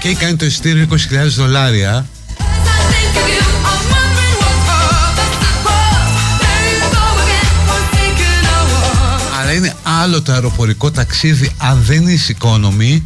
[0.00, 0.96] και κάνει το εισιτήριο 20.000
[1.36, 2.06] δολάρια.
[9.40, 13.04] Αλλά είναι άλλο το αεροπορικό ταξίδι αν δεν είσαι οικόνομη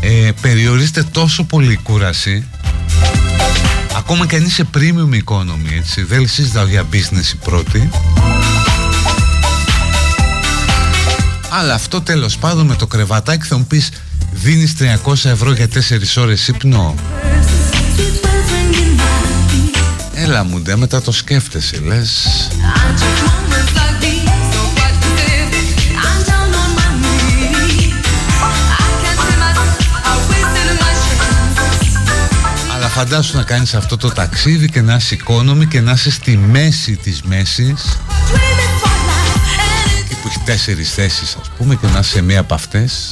[0.00, 2.44] ε, περιορίζεται τόσο πολύ η κούραση.
[3.96, 7.90] Ακόμα και αν είσαι premium economy έτσι Δεν συζητάω για business η πρώτη.
[11.48, 13.90] Αλλά αυτό τέλος πάντων με το κρεβατάκι θα μου πεις
[14.34, 14.74] Δίνεις
[15.04, 16.94] 300 ευρώ για 4 ώρες ύπνο.
[20.14, 22.28] Έλα μου ντε μετά το σκέφτεσαι λες.
[32.74, 36.36] Αλλά φαντάσου να κάνεις αυτό το ταξίδι και να είσαι economy και να είσαι στη
[36.36, 37.98] μέση της μέσης.
[40.08, 43.10] Και που έχει τέσσερις θέσεις ας πούμε και να είσαι σε μία από αυτές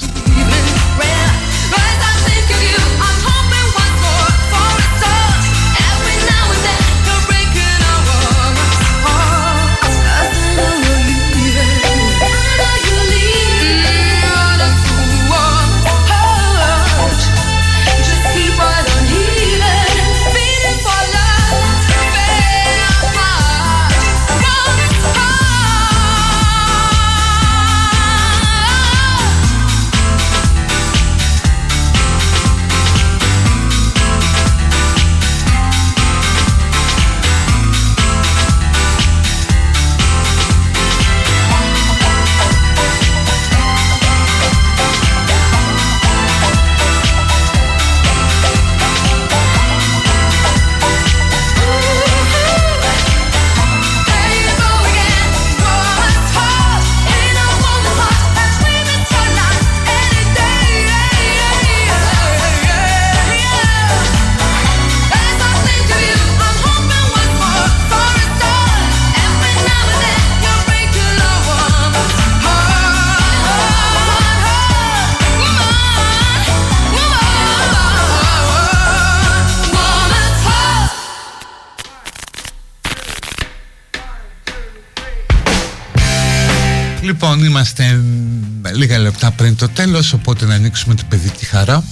[89.23, 91.85] λεπτά πριν το τέλος, οπότε να ανοίξουμε την παιδική χαρά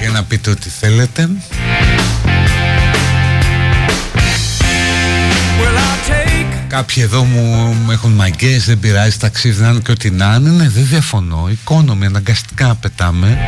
[0.00, 1.28] για να πείτε ό,τι θέλετε.
[6.68, 10.50] Κάποιοι εδώ μου έχουν μαγκές, δεν πειράζει, ταξίδι να είναι και ό,τι να είναι.
[10.50, 11.48] Ναι, δεν διαφωνώ.
[11.50, 13.46] Εικόνομη, αναγκαστικά πετάμε.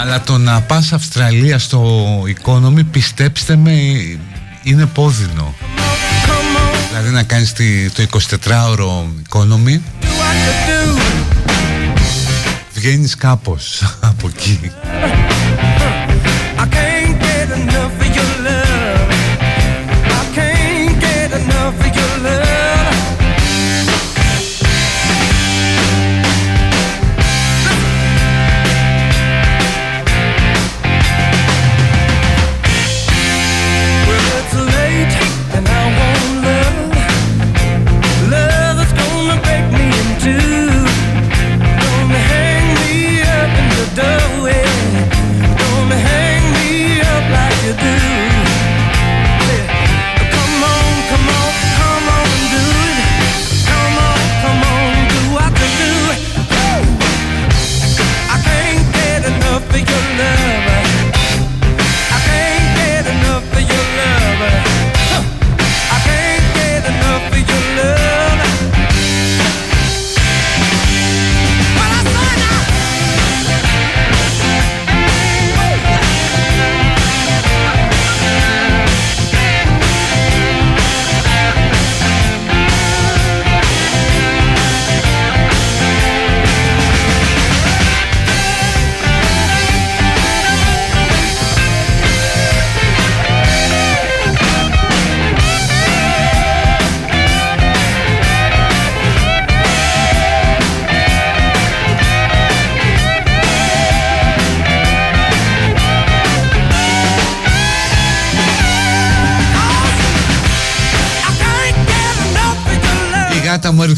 [0.00, 3.72] Αλλά το να πας Αυστραλία στο economy, πιστέψτε με,
[4.62, 5.54] είναι πόδινο
[6.90, 7.52] Δηλαδή να κάνεις
[7.94, 8.04] το
[8.46, 9.80] 24ωρο economy
[12.74, 14.72] Βγαίνεις κάπως από εκεί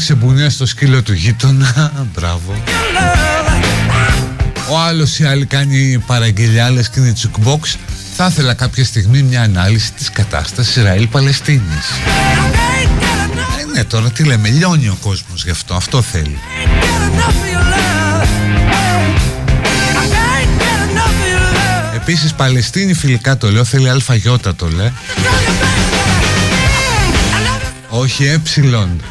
[0.03, 1.91] μου έριξε μπουνιά στο σκύλο του γείτονα.
[2.13, 2.63] Μπράβο.
[4.69, 7.77] Ο άλλος ή άλλη κάνει παραγγελιάλες και είναι τσουκμπόξ.
[8.15, 11.89] Θα ήθελα κάποια στιγμή μια ανάλυση της κατάστασης Ισραήλ-Παλαιστίνης.
[13.59, 16.39] Ε, Ναι τώρα τι λέμε Λιώνει ο κόσμος γι' αυτό Αυτό θέλει.
[21.95, 24.93] Επίσης Παλαιστίνη φιλικά το λέω Θέλει αλφαγιώτα το λέει
[27.89, 29.01] όχι έψιλον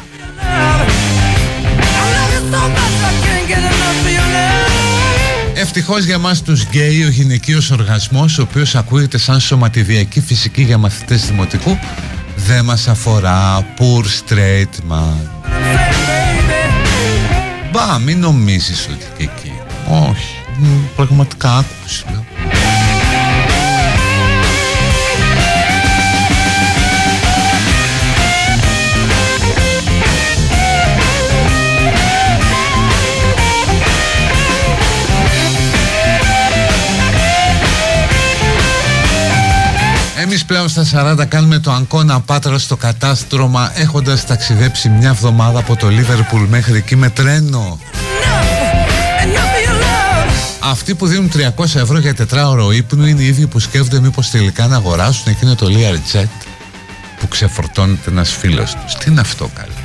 [5.53, 10.77] Ευτυχώς για μας τους γκέι ο γυναικείος οργασμός ο οποίος ακούγεται σαν σωματιδιακή φυσική για
[10.77, 11.77] μαθητές δημοτικού
[12.35, 13.65] δεν μας αφορά.
[13.77, 15.27] Poor straight man.
[17.71, 19.53] Μπα μην νομίζεις ότι και εκεί.
[19.89, 20.35] Όχι.
[20.95, 22.05] Πραγματικά άκουσες
[40.43, 45.75] Εμείς πλέον στα 40 κάνουμε το Αγκώνα Πάτρα στο κατάστρωμα έχοντας ταξιδέψει μια εβδομάδα από
[45.75, 47.79] το Λίβερπουλ μέχρι εκεί με τρένο.
[50.59, 54.67] Αυτοί που δίνουν 300 ευρώ για τετράωρο ύπνου είναι οι ίδιοι που σκέφτονται μήπως τελικά
[54.67, 56.27] να αγοράσουν εκείνο το Learjet
[57.19, 58.93] που ξεφορτώνεται ένας φίλος τους.
[58.93, 59.82] Τι είναι αυτό καλή.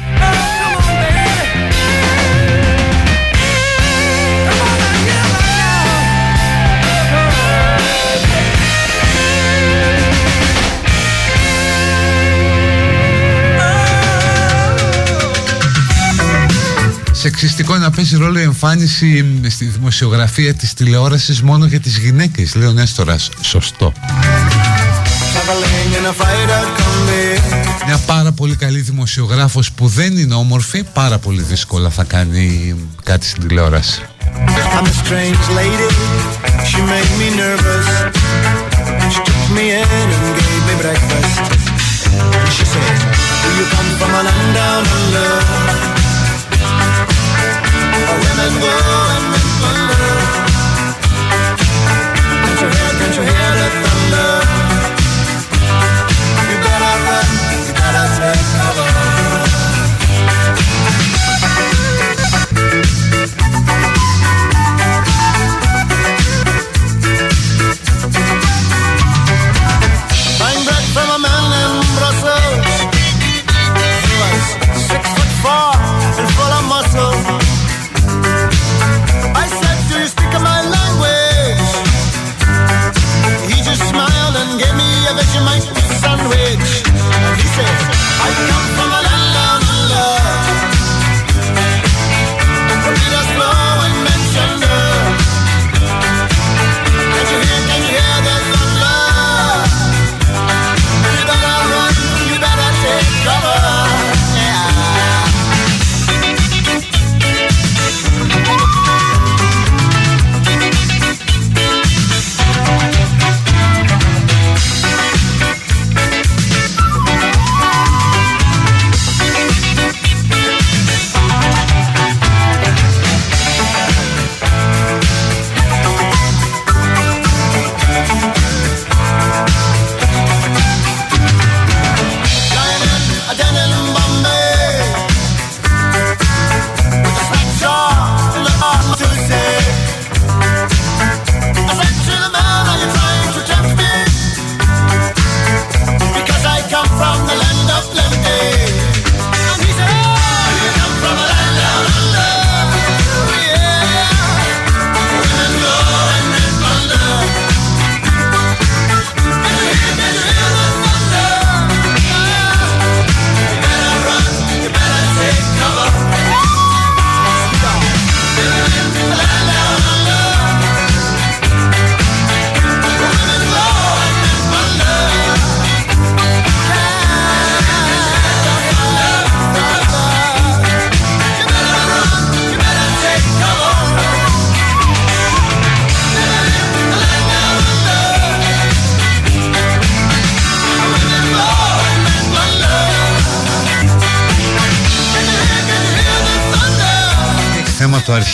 [17.18, 22.68] Σεξιστικό να παίζει ρόλο η εμφάνιση στη δημοσιογραφία της τηλεόρασης μόνο για τις γυναίκες, λέει
[22.68, 23.30] ο Νέστορας.
[23.40, 23.92] Σωστό.
[27.86, 33.26] Μια πάρα πολύ καλή δημοσιογράφος που δεν είναι όμορφη, πάρα πολύ δύσκολα θα κάνει κάτι
[33.26, 34.02] στην τηλεόραση.
[34.76, 35.88] I'm a strange lady,
[36.70, 37.88] she made me nervous
[39.12, 41.40] She took me in and gave me breakfast
[42.18, 42.96] And she said,
[43.42, 45.67] do you come from a land down under;
[52.98, 53.87] Can't you hear the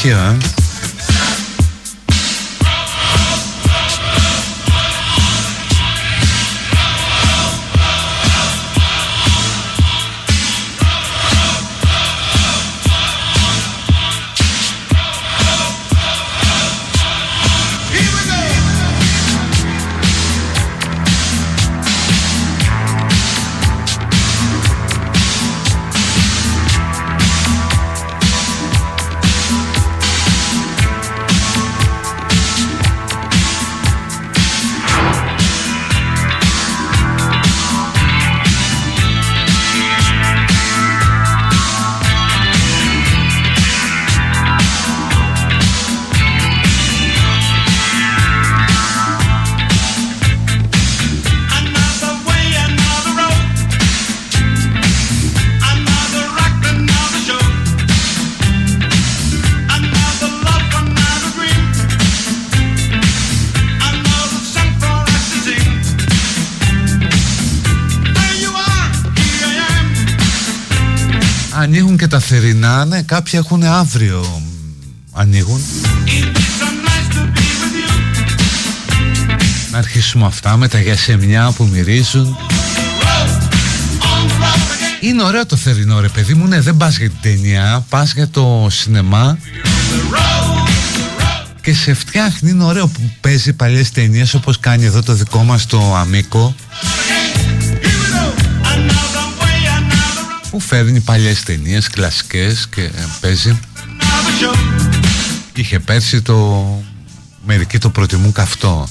[0.05, 0.43] here.
[72.85, 74.43] Θερινά, ναι, κάποιοι έχουν αύριο
[75.12, 75.61] ανοίγουν.
[79.70, 82.36] Να αρχίσουμε αυτά με τα γιασεμιά που μυρίζουν.
[85.01, 88.28] Είναι ωραίο το θερινό ρε παιδί μου, ναι δεν πας για την ταινία, πας για
[88.28, 89.39] το σινεμά
[91.61, 95.66] και σε φτιάχνει, είναι ωραίο που παίζει παλιές ταινίες όπως κάνει εδώ το δικό μας
[95.66, 96.55] το Αμίκο
[100.66, 103.60] φέρνει παλιές ταινίες κλασικές και παίζει.
[105.54, 106.66] Είχε πέρσι το
[107.44, 108.88] μερικοί το προτιμούν καυτό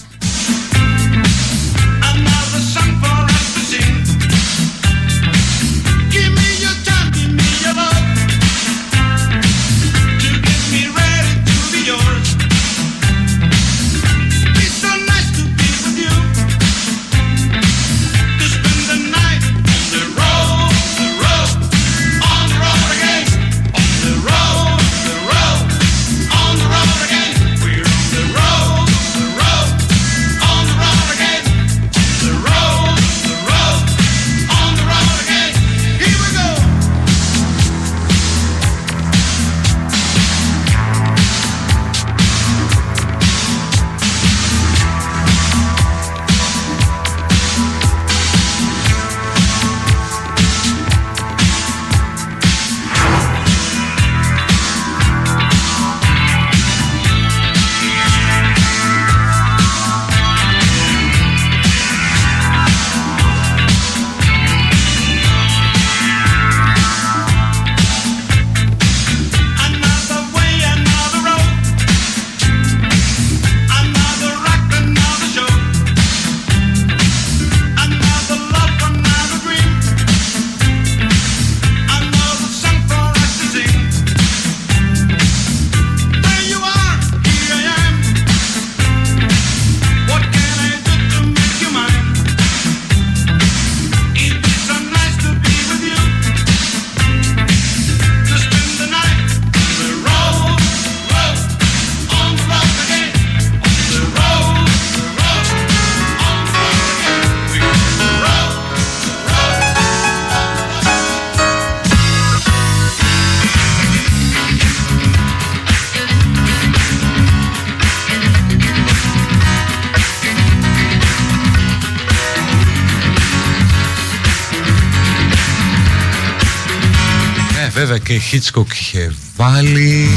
[128.13, 130.09] και Hitchcock είχε βάλει.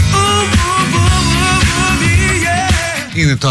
[3.14, 3.48] Είναι το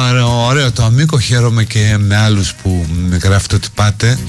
[0.48, 2.86] ωραίο το αμήκο Χαίρομαι και με άλλους που
[3.24, 4.20] γράφετε ότι πάτε.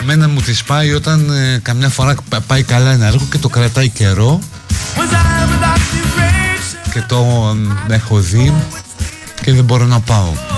[0.00, 2.14] Εμένα μου τη πάει όταν ε, καμιά φορά
[2.46, 4.40] πάει καλά ένα έργο και το κρατάει καιρό.
[6.92, 7.26] Και το
[7.88, 8.52] ε, έχω δει
[9.42, 10.55] και δεν μπορώ να πάω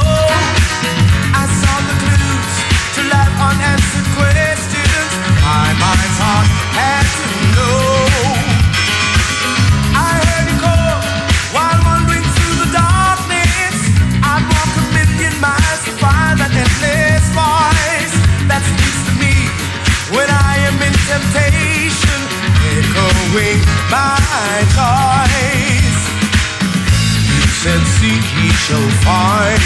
[29.08, 29.60] find.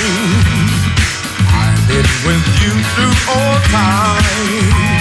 [1.50, 4.91] I've been with you through all times.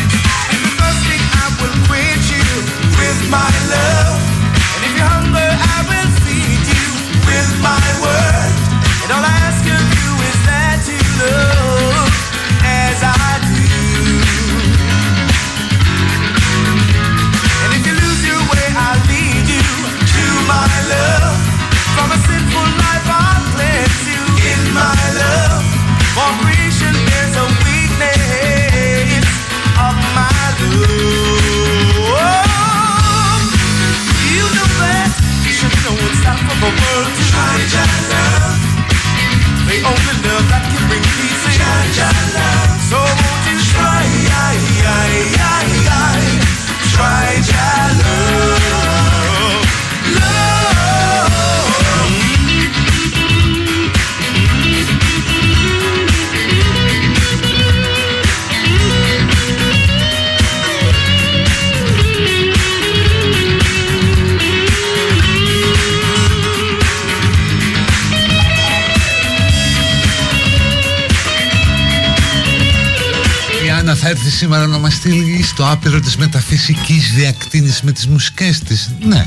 [74.42, 78.90] Σήμερα να μας στείλει στο άπειρο της μεταφυσικής διακτήνης με τις μουσικές της.
[79.00, 79.26] Ναι.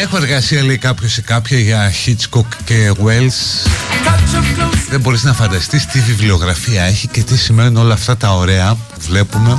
[0.00, 3.68] Έχω εργασία λέει κάποιος ή κάποια για Hitchcock και Wells
[4.90, 9.00] Δεν μπορείς να φανταστείς τι βιβλιογραφία έχει και τι σημαίνουν όλα αυτά τα ωραία που
[9.08, 9.58] βλέπουμε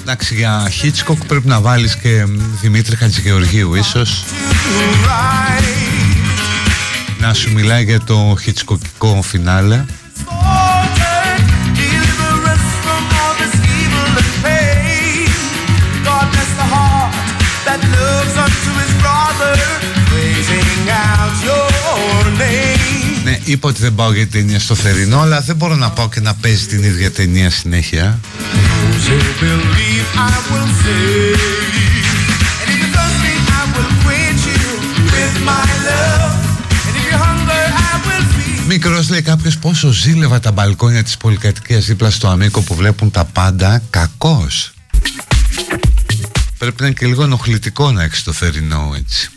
[0.00, 2.24] Εντάξει για Hitchcock πρέπει να βάλεις και
[2.60, 4.24] Δημήτρη Χατζηγεωργίου ίσως
[7.24, 9.84] Να σου μιλάει για το Hitchcockικό φινάλε
[23.24, 26.20] Ναι, είπα ότι δεν πάω για ταινία στο θερινό, αλλά δεν μπορώ να πάω και
[26.20, 28.20] να παίζει την ίδια ταινία συνέχεια.
[38.66, 43.24] Μικρός λέει κάποιος πόσο ζήλευα τα μπαλκόνια της πολυκατοικίας δίπλα στο Αμίκο που βλέπουν τα
[43.24, 44.72] πάντα κακός.
[46.58, 49.30] Πρέπει να είναι και λίγο ενοχλητικό να έχεις το θερινό έτσι.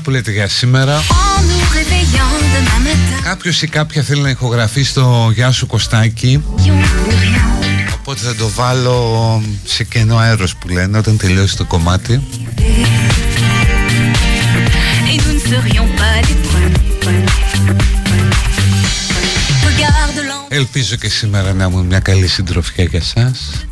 [0.00, 1.02] Που λέτε για σήμερα.
[3.22, 6.42] Κάποιος ή κάποια θέλει να ηχογραφεί στο Γεια σου Κωστάκη
[8.00, 12.22] Οπότε θα το βάλω σε κενό αέρος που λένε όταν τελειώσει το κομμάτι.
[20.48, 23.66] Ελπίζω και σήμερα να ήμουν μια καλή συντροφιά για σας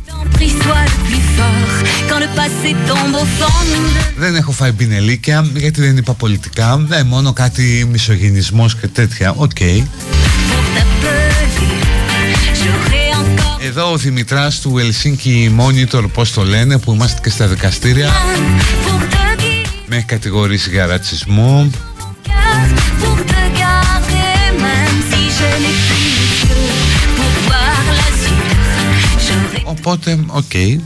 [4.17, 6.87] δεν έχω φάει πινελίκια γιατί δεν είπα πολιτικά.
[6.91, 9.33] Ε, Μόνο κάτι μισογυνισμός και τέτοια.
[9.35, 9.59] Οκ.
[13.61, 18.09] Εδώ ο Δημητράς του Helsinki Monitor Πώς το λένε που είμαστε και στα δικαστήρια.
[19.85, 21.69] Με έχει κατηγορήσει για ρατσισμό
[29.79, 30.43] Οπότε, OK.
[30.53, 30.79] Okay.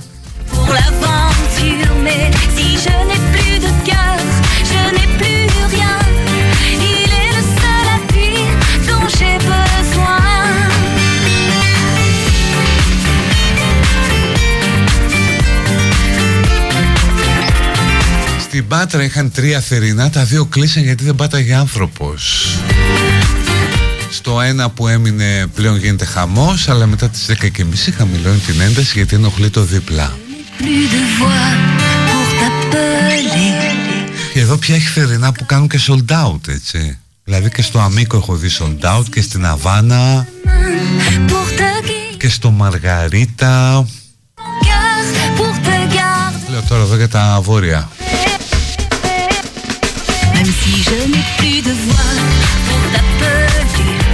[18.54, 22.48] Στην Πάτρα είχαν τρία θερινά, τα δύο κλείσαν γιατί δεν πάταγε άνθρωπος.
[24.26, 28.62] Στο ένα που έμεινε πλέον γίνεται χαμός Αλλά μετά τις 10 και μισή χαμηλώνει την
[28.62, 30.18] ένταση Γιατί ενοχλεί το δίπλα.
[34.34, 36.98] Και εδώ πια έχει θερινά που κάνουν και sold out έτσι.
[37.24, 40.28] Δηλαδή και στο Αμίκο έχω δει sold out Και στην Αβάνα.
[42.18, 43.88] Και στο Μαργαρίτα.
[46.50, 47.90] Λέω τώρα εδώ για τα βόρεια.
[50.36, 52.12] Même si je n'ai plus de voix
[52.68, 54.13] pour t'appeler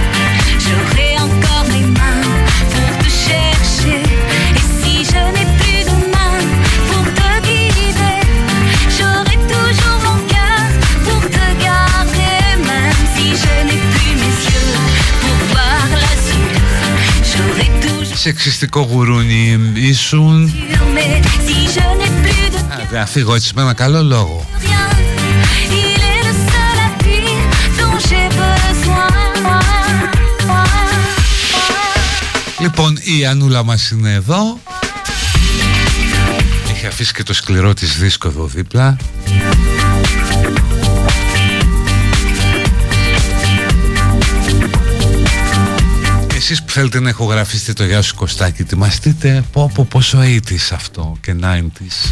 [0.62, 2.22] J'aurai encore les mains
[2.72, 4.02] pour te chercher
[4.56, 6.40] et si je n'ai plus de mains
[6.88, 8.18] pour te guider,
[8.96, 10.62] j'aurai toujours mon cœur
[11.04, 14.72] pour te garder même si je n'ai plus mes yeux
[15.20, 16.58] pour voir la suite.
[17.32, 18.16] J'aurai toujours.
[32.60, 34.60] Λοιπόν η Ανούλα μας είναι εδώ.
[36.70, 38.96] Έχει αφήσει και το σκληρό της δίσκο εδώ δίπλα.
[46.36, 49.44] Εσείς που θέλετε να ηχογραφήσετε το Γεια σου Κωστάκη Ετοιμαστείτε.
[49.52, 52.10] Πω πω πόσο 80's αυτό και 90's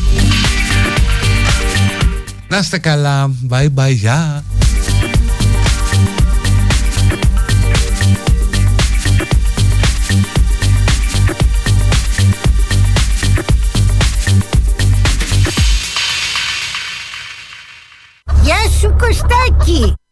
[2.49, 3.31] Να είστε καλά.
[3.51, 4.58] Bye bye γεια Γεια
[19.69, 20.08] σου Κωστάκη